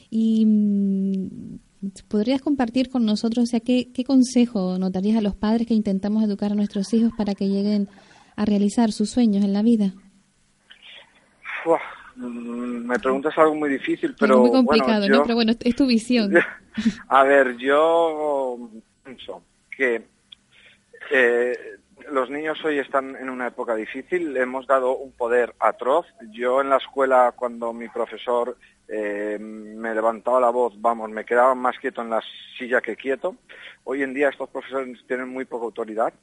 y 0.09 0.45
mm, 0.45 1.59
¿podrías 2.07 2.41
compartir 2.41 2.89
con 2.89 3.05
nosotros, 3.05 3.43
o 3.43 3.47
sea, 3.47 3.59
qué, 3.59 3.91
qué 3.93 4.03
consejo 4.03 4.77
notarías 4.77 5.17
a 5.17 5.21
los 5.21 5.35
padres 5.35 5.67
que 5.67 5.73
intentamos 5.73 6.23
educar 6.23 6.51
a 6.51 6.55
nuestros 6.55 6.93
hijos 6.93 7.11
para 7.17 7.35
que 7.35 7.47
lleguen 7.47 7.87
a 8.35 8.45
realizar 8.45 8.91
sus 8.91 9.09
sueños 9.09 9.43
en 9.43 9.53
la 9.53 9.61
vida? 9.61 9.93
Mm, 12.15 12.87
me 12.87 12.99
preguntas 12.99 13.37
algo 13.37 13.55
muy 13.55 13.69
difícil, 13.69 14.15
pero... 14.17 14.39
muy 14.39 14.51
complicado, 14.51 15.07
¿no? 15.09 15.23
Pero 15.23 15.35
bueno, 15.35 15.53
es 15.59 15.75
tu 15.75 15.85
visión. 15.85 16.33
A 17.09 17.23
ver, 17.23 17.57
yo 17.57 18.69
pienso 19.03 19.41
que 19.75 20.01
eh, 21.11 21.74
los 22.11 22.29
niños 22.29 22.63
hoy 22.63 22.79
están 22.79 23.15
en 23.15 23.29
una 23.29 23.47
época 23.47 23.75
difícil, 23.75 24.35
hemos 24.37 24.67
dado 24.67 24.97
un 24.97 25.11
poder 25.11 25.55
atroz. 25.59 26.05
Yo 26.31 26.61
en 26.61 26.69
la 26.69 26.77
escuela, 26.77 27.33
cuando 27.35 27.73
mi 27.73 27.87
profesor 27.89 28.57
eh, 28.87 29.37
me 29.39 29.93
levantaba 29.93 30.39
la 30.39 30.49
voz, 30.49 30.73
vamos, 30.79 31.09
me 31.09 31.25
quedaba 31.25 31.55
más 31.55 31.77
quieto 31.79 32.01
en 32.01 32.09
la 32.09 32.21
silla 32.57 32.81
que 32.81 32.95
quieto. 32.95 33.35
Hoy 33.83 34.03
en 34.03 34.13
día 34.13 34.29
estos 34.29 34.49
profesores 34.49 35.03
tienen 35.07 35.29
muy 35.29 35.45
poca 35.45 35.65
autoridad. 35.65 36.13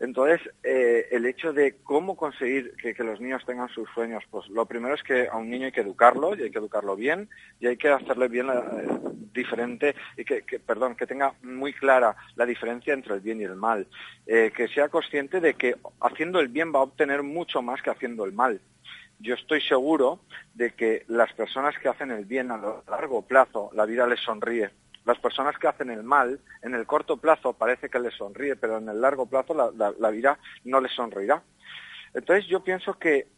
Entonces, 0.00 0.40
eh, 0.62 1.08
el 1.10 1.26
hecho 1.26 1.52
de 1.52 1.76
cómo 1.82 2.16
conseguir 2.16 2.74
que, 2.76 2.94
los 3.04 3.20
niños 3.20 3.44
tengan 3.44 3.68
sus 3.68 3.88
sueños, 3.90 4.24
pues 4.30 4.48
lo 4.48 4.66
primero 4.66 4.94
es 4.94 5.02
que 5.02 5.28
a 5.28 5.36
un 5.36 5.50
niño 5.50 5.66
hay 5.66 5.72
que 5.72 5.82
educarlo 5.82 6.34
y 6.36 6.42
hay 6.42 6.50
que 6.50 6.58
educarlo 6.58 6.96
bien 6.96 7.28
y 7.60 7.66
hay 7.66 7.76
que 7.76 7.88
hacerle 7.88 8.28
bien 8.28 8.46
la, 8.46 8.60
eh, 8.60 8.88
diferente 9.32 9.94
y 10.16 10.24
que, 10.24 10.42
perdón, 10.64 10.96
que 10.96 11.06
tenga 11.06 11.34
muy 11.42 11.72
clara 11.72 12.16
la 12.36 12.46
diferencia 12.46 12.94
entre 12.94 13.14
el 13.14 13.20
bien 13.20 13.40
y 13.40 13.44
el 13.44 13.56
mal, 13.56 13.86
que 14.26 14.68
sea 14.72 14.88
consciente 14.88 15.40
de 15.40 15.54
que 15.54 15.76
haciendo 16.00 16.40
el 16.40 16.48
bien 16.48 16.72
va 16.72 16.78
a 16.78 16.84
obtener 16.84 17.22
mucho 17.22 17.60
más 17.62 17.82
que 17.82 17.90
haciendo 17.90 18.24
el 18.24 18.32
mal 18.32 18.60
yo 19.18 19.34
estoy 19.34 19.60
seguro 19.60 20.20
de 20.54 20.72
que 20.72 21.04
las 21.08 21.32
personas 21.32 21.74
que 21.78 21.88
hacen 21.88 22.10
el 22.10 22.24
bien 22.24 22.50
a 22.50 22.60
largo 22.88 23.22
plazo, 23.22 23.70
la 23.74 23.86
vida 23.86 24.06
les 24.06 24.20
sonríe. 24.20 24.70
Las 25.04 25.18
personas 25.18 25.58
que 25.58 25.68
hacen 25.68 25.90
el 25.90 26.02
mal, 26.02 26.40
en 26.62 26.74
el 26.74 26.86
corto 26.86 27.18
plazo 27.18 27.52
parece 27.52 27.90
que 27.90 27.98
les 27.98 28.14
sonríe, 28.14 28.56
pero 28.56 28.78
en 28.78 28.88
el 28.88 29.00
largo 29.00 29.26
plazo 29.26 29.54
la, 29.54 30.10
vida 30.10 30.38
no 30.64 30.80
les 30.80 30.92
sonreirá. 30.92 31.42
Entonces 32.14 32.46
yo 32.46 32.64
pienso 32.64 32.98
que 32.98 33.28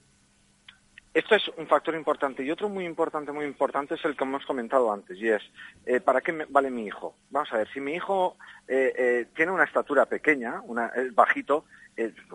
esto 1.13 1.35
es 1.35 1.49
un 1.57 1.67
factor 1.67 1.95
importante 1.95 2.45
y 2.45 2.51
otro 2.51 2.69
muy 2.69 2.85
importante, 2.85 3.33
muy 3.33 3.47
importante 3.47 3.95
es 3.95 4.05
el 4.05 4.17
que 4.17 4.25
hemos 4.25 4.45
comentado 4.45 4.93
antes 4.93 5.17
y 5.19 5.29
es, 5.29 5.43
eh, 5.87 5.99
¿para 5.99 6.21
qué 6.21 6.47
vale 6.51 6.71
mi 6.71 6.87
hijo? 6.87 7.17
Vamos 7.31 7.51
a 7.53 7.57
ver, 7.57 7.69
si 7.73 7.81
mi 7.81 7.95
hijo 7.95 8.37
eh, 8.69 8.93
eh, 8.97 9.27
tiene 9.35 9.51
una 9.51 9.65
estatura 9.65 10.05
pequeña, 10.07 10.61
una, 10.65 10.89
es 10.89 11.15
bajito, 11.15 11.65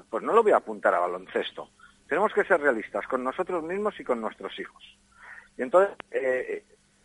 pues 0.10 0.24
no 0.24 0.34
lo 0.34 0.42
voy 0.42 0.52
a 0.52 0.58
apuntar 0.58 0.96
a 0.96 1.00
baloncesto. 1.00 1.70
Tenemos 2.10 2.34
que 2.34 2.44
ser 2.44 2.60
realistas 2.60 3.08
con 3.08 3.24
nosotros 3.24 3.64
mismos 3.64 3.98
y 4.00 4.04
con 4.04 4.20
nuestros 4.20 4.60
hijos. 4.60 4.98
Y 5.58 5.62
entonces, 5.62 5.96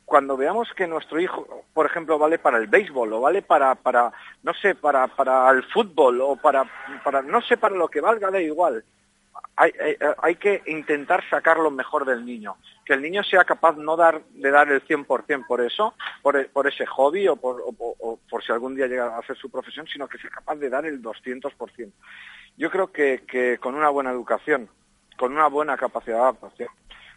cuando 0.07 0.39
veamos 0.39 0.73
que 0.75 0.87
nuestro 0.87 1.21
hijo, 1.21 1.65
por 1.75 1.85
ejemplo, 1.85 2.19
vale 2.19 2.39
para 2.39 2.57
el 2.57 2.69
béisbol 2.69 3.13
o 3.13 3.21
vale 3.21 3.43
para, 3.43 3.75
para 3.75 4.11
no 4.43 4.55
sé, 4.55 4.75
para, 4.75 5.07
para 5.09 5.51
el 5.51 5.63
fútbol 5.65 6.23
o 6.23 6.37
para, 6.37 6.65
para, 7.05 7.21
no 7.21 7.43
sé, 7.43 7.59
para 7.59 7.75
lo 7.75 7.89
que 7.89 8.01
valga, 8.01 8.31
da 8.31 8.41
igual 8.41 8.83
hay, 9.57 10.37
que 10.37 10.63
intentar 10.67 11.23
sacar 11.31 11.59
lo 11.59 11.71
mejor 11.71 12.05
del 12.05 12.25
niño. 12.25 12.57
Que 12.85 12.93
el 12.93 13.03
niño 13.03 13.23
sea 13.25 13.45
capaz 13.45 13.77
no 13.77 13.97
dar, 13.97 14.23
de 14.31 14.51
dar 14.51 14.71
el 14.71 14.87
100% 14.87 15.47
por 15.47 15.61
eso, 15.61 15.95
por, 16.23 16.47
por 16.49 16.67
ese 16.67 16.85
hobby 16.87 17.27
o 17.29 17.37
por, 17.37 17.63
por, 18.29 18.45
si 18.45 18.53
algún 18.53 18.75
día 18.75 18.87
llega 18.87 19.17
a 19.17 19.19
hacer 19.19 19.37
su 19.37 19.51
profesión, 19.51 19.87
sino 19.87 20.09
que 20.09 20.19
sea 20.19 20.31
capaz 20.31 20.57
de 20.57 20.69
dar 20.69 20.85
el 20.85 21.03
200%. 21.03 21.93
Yo 22.59 22.71
creo 22.71 22.93
que, 22.93 23.25
que 23.27 23.59
con 23.59 23.75
una 23.75 23.89
buena 23.89 24.11
educación, 24.11 24.69
con 25.17 25.33
una 25.33 25.49
buena 25.49 25.77
capacidad 25.77 26.17
de 26.17 26.23
adaptación, 26.23 26.69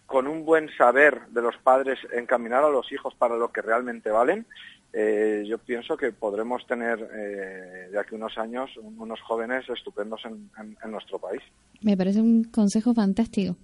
con 0.09 0.27
un 0.27 0.43
buen 0.43 0.69
saber 0.75 1.27
de 1.29 1.41
los 1.41 1.55
padres 1.57 1.99
encaminar 2.11 2.63
a 2.63 2.69
los 2.69 2.91
hijos 2.91 3.13
para 3.13 3.37
lo 3.37 3.51
que 3.51 3.61
realmente 3.61 4.09
valen, 4.09 4.47
eh, 4.91 5.43
yo 5.47 5.59
pienso 5.59 5.95
que 5.95 6.11
podremos 6.11 6.65
tener 6.65 6.99
eh, 7.13 7.89
de 7.91 7.99
aquí 7.99 8.15
unos 8.15 8.35
años 8.39 8.71
unos 8.81 9.21
jóvenes 9.21 9.69
estupendos 9.69 10.19
en, 10.25 10.91
nuestro 10.91 11.19
país. 11.19 11.41
Me 11.81 11.95
parece 11.95 12.21
un 12.21 12.45
consejo 12.45 12.91
fantástico. 12.95 13.55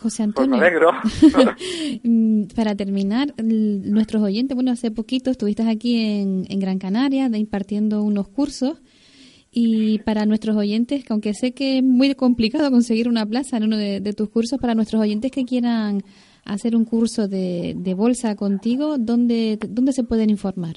pues 0.00 0.20
Antonio. 0.20 0.56
alegro. 0.56 0.90
Mm, 2.02 2.44
para 2.56 2.74
terminar, 2.74 3.34
nuestros 3.36 4.22
oyentes, 4.22 4.54
bueno, 4.54 4.72
hace 4.72 4.90
poquito 4.90 5.30
estuviste 5.30 5.68
aquí 5.68 6.20
en, 6.20 6.58
Gran 6.58 6.78
Canaria 6.78 7.26
impartiendo 7.26 8.02
unos 8.02 8.28
cursos 8.28 8.80
y 9.50 9.98
para 10.00 10.26
nuestros 10.26 10.56
oyentes, 10.56 11.04
aunque 11.10 11.34
sé 11.34 11.52
que 11.54 11.78
es 11.78 11.84
muy 11.84 12.14
complicado 12.14 12.70
conseguir 12.70 13.08
una 13.08 13.26
plaza 13.26 13.56
en 13.56 13.64
uno 13.64 13.76
de 13.76 14.12
tus 14.16 14.28
cursos, 14.30 14.58
para 14.60 14.74
nuestros 14.74 15.02
oyentes 15.02 15.30
que 15.30 15.44
quieran 15.44 16.02
hacer 16.44 16.76
un 16.76 16.84
curso 16.84 17.28
de, 17.28 17.94
bolsa 17.96 18.36
contigo, 18.36 18.96
¿dónde, 18.98 19.58
¿dónde 19.68 19.92
se 19.92 20.04
pueden 20.04 20.30
informar? 20.30 20.76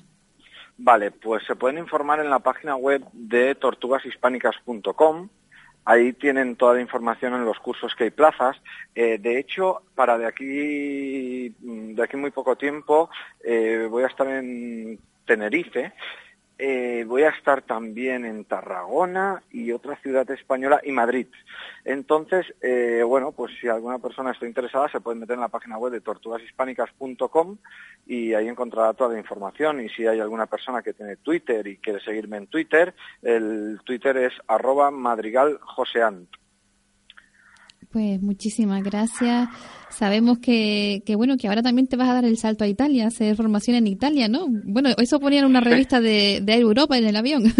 Vale, 0.77 1.11
pues 1.11 1.43
se 1.45 1.55
pueden 1.55 1.77
informar 1.77 2.19
en 2.19 2.29
la 2.29 2.39
página 2.39 2.75
web 2.75 3.03
de 3.13 3.55
tortugashispánicas.com. 3.55 5.29
Ahí 5.85 6.13
tienen 6.13 6.55
toda 6.55 6.75
la 6.75 6.81
información 6.81 7.33
en 7.33 7.45
los 7.45 7.59
cursos 7.59 7.93
que 7.95 8.05
hay 8.05 8.09
plazas. 8.09 8.57
Eh, 8.95 9.17
de 9.19 9.37
hecho, 9.37 9.81
para 9.95 10.17
de 10.17 10.25
aquí, 10.25 11.49
de 11.59 12.03
aquí 12.03 12.17
muy 12.17 12.31
poco 12.31 12.55
tiempo, 12.55 13.09
eh, 13.43 13.87
voy 13.89 14.03
a 14.03 14.07
estar 14.07 14.27
en 14.27 14.99
Tenerife 15.25 15.93
eh, 16.65 17.03
voy 17.03 17.23
a 17.23 17.29
estar 17.29 17.61
también 17.61 18.23
en 18.23 18.45
Tarragona 18.45 19.43
y 19.51 19.73
otra 19.73 19.97
ciudad 19.97 20.31
española 20.31 20.79
y 20.81 20.93
Madrid. 20.93 21.27
Entonces, 21.83 22.45
eh, 22.61 23.03
bueno, 23.05 23.33
pues 23.33 23.51
si 23.59 23.67
alguna 23.67 23.99
persona 23.99 24.31
está 24.31 24.47
interesada 24.47 24.87
se 24.87 25.01
puede 25.01 25.19
meter 25.19 25.33
en 25.33 25.41
la 25.41 25.49
página 25.49 25.77
web 25.77 25.91
de 25.91 25.99
tortugashispánicas.com 25.99 27.57
y 28.07 28.33
ahí 28.33 28.47
encontrará 28.47 28.93
toda 28.93 29.11
la 29.11 29.19
información. 29.19 29.81
Y 29.81 29.89
si 29.89 30.07
hay 30.07 30.21
alguna 30.21 30.45
persona 30.45 30.81
que 30.81 30.93
tiene 30.93 31.17
Twitter 31.17 31.67
y 31.67 31.79
quiere 31.79 31.99
seguirme 31.99 32.37
en 32.37 32.47
Twitter, 32.47 32.93
el 33.21 33.81
Twitter 33.83 34.15
es 34.15 34.31
arroba 34.47 34.89
madrigaljoseant. 34.89 36.29
Pues 37.93 38.19
muchísimas 38.23 38.81
gracias. 38.81 39.47
Sabemos 39.89 40.39
que, 40.39 41.03
que, 41.05 41.15
bueno, 41.15 41.37
que 41.37 41.47
ahora 41.47 41.61
también 41.61 41.87
te 41.87 41.95
vas 41.95 42.09
a 42.09 42.15
dar 42.15 42.25
el 42.25 42.37
salto 42.37 42.63
a 42.63 42.67
Italia, 42.67 43.05
hacer 43.05 43.35
formación 43.35 43.77
en 43.77 43.85
Italia, 43.85 44.27
¿no? 44.27 44.47
Bueno, 44.49 44.89
eso 44.97 45.19
ponía 45.19 45.41
en 45.41 45.45
una 45.45 45.61
revista 45.61 46.01
de, 46.01 46.39
de 46.41 46.55
Europa 46.55 46.97
en 46.97 47.05
el 47.05 47.15
avión. 47.15 47.43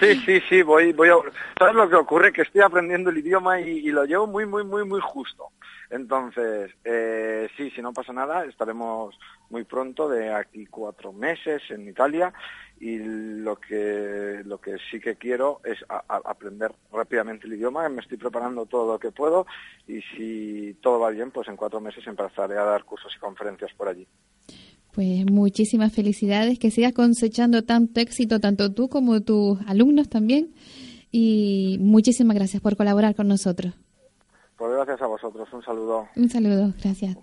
Sí, 0.00 0.16
sí, 0.26 0.40
sí, 0.48 0.62
voy, 0.62 0.92
voy 0.92 1.10
a... 1.10 1.14
¿Sabes 1.56 1.76
lo 1.76 1.88
que 1.88 1.94
ocurre? 1.94 2.32
Que 2.32 2.42
estoy 2.42 2.60
aprendiendo 2.60 3.10
el 3.10 3.18
idioma 3.18 3.60
y, 3.60 3.82
lo 3.82 4.04
llevo 4.04 4.26
muy, 4.26 4.44
muy, 4.46 4.64
muy, 4.64 4.84
muy 4.84 5.00
justo. 5.00 5.50
Entonces, 5.92 6.70
eh, 6.84 7.48
sí, 7.54 7.70
si 7.70 7.82
no 7.82 7.92
pasa 7.92 8.14
nada, 8.14 8.46
estaremos 8.46 9.14
muy 9.50 9.64
pronto, 9.64 10.08
de 10.08 10.32
aquí 10.32 10.64
cuatro 10.64 11.12
meses 11.12 11.60
en 11.68 11.86
Italia, 11.86 12.32
y 12.80 12.98
lo 12.98 13.56
que, 13.56 14.40
lo 14.46 14.58
que 14.58 14.76
sí 14.90 14.98
que 14.98 15.16
quiero 15.16 15.60
es 15.64 15.78
aprender 15.88 16.72
rápidamente 16.90 17.46
el 17.46 17.52
idioma, 17.52 17.86
me 17.90 18.00
estoy 18.00 18.16
preparando 18.16 18.64
todo 18.64 18.94
lo 18.94 18.98
que 18.98 19.12
puedo, 19.12 19.46
y 19.86 20.00
si 20.16 20.78
todo 20.80 20.98
va 20.98 21.10
bien, 21.10 21.30
pues 21.30 21.46
en 21.48 21.56
cuatro 21.56 21.78
meses 21.78 22.06
empezaré 22.06 22.56
a 22.56 22.64
dar 22.64 22.84
cursos 22.84 23.12
y 23.14 23.20
conferencias 23.20 23.70
por 23.76 23.88
allí. 23.88 24.08
Pues 24.92 25.26
muchísimas 25.30 25.92
felicidades, 25.92 26.58
que 26.58 26.70
sigas 26.70 26.94
cosechando 26.94 27.64
tanto 27.64 28.00
éxito, 28.00 28.40
tanto 28.40 28.72
tú 28.72 28.88
como 28.88 29.20
tus 29.20 29.58
alumnos 29.66 30.08
también. 30.08 30.54
Y 31.10 31.76
muchísimas 31.80 32.34
gracias 32.34 32.62
por 32.62 32.76
colaborar 32.76 33.14
con 33.14 33.28
nosotros. 33.28 33.74
Pues 34.62 34.74
gracias 34.74 35.02
a 35.02 35.08
vosotros, 35.08 35.52
un 35.52 35.64
saludo. 35.64 36.06
Un 36.14 36.30
saludo, 36.30 36.72
gracias. 36.80 37.16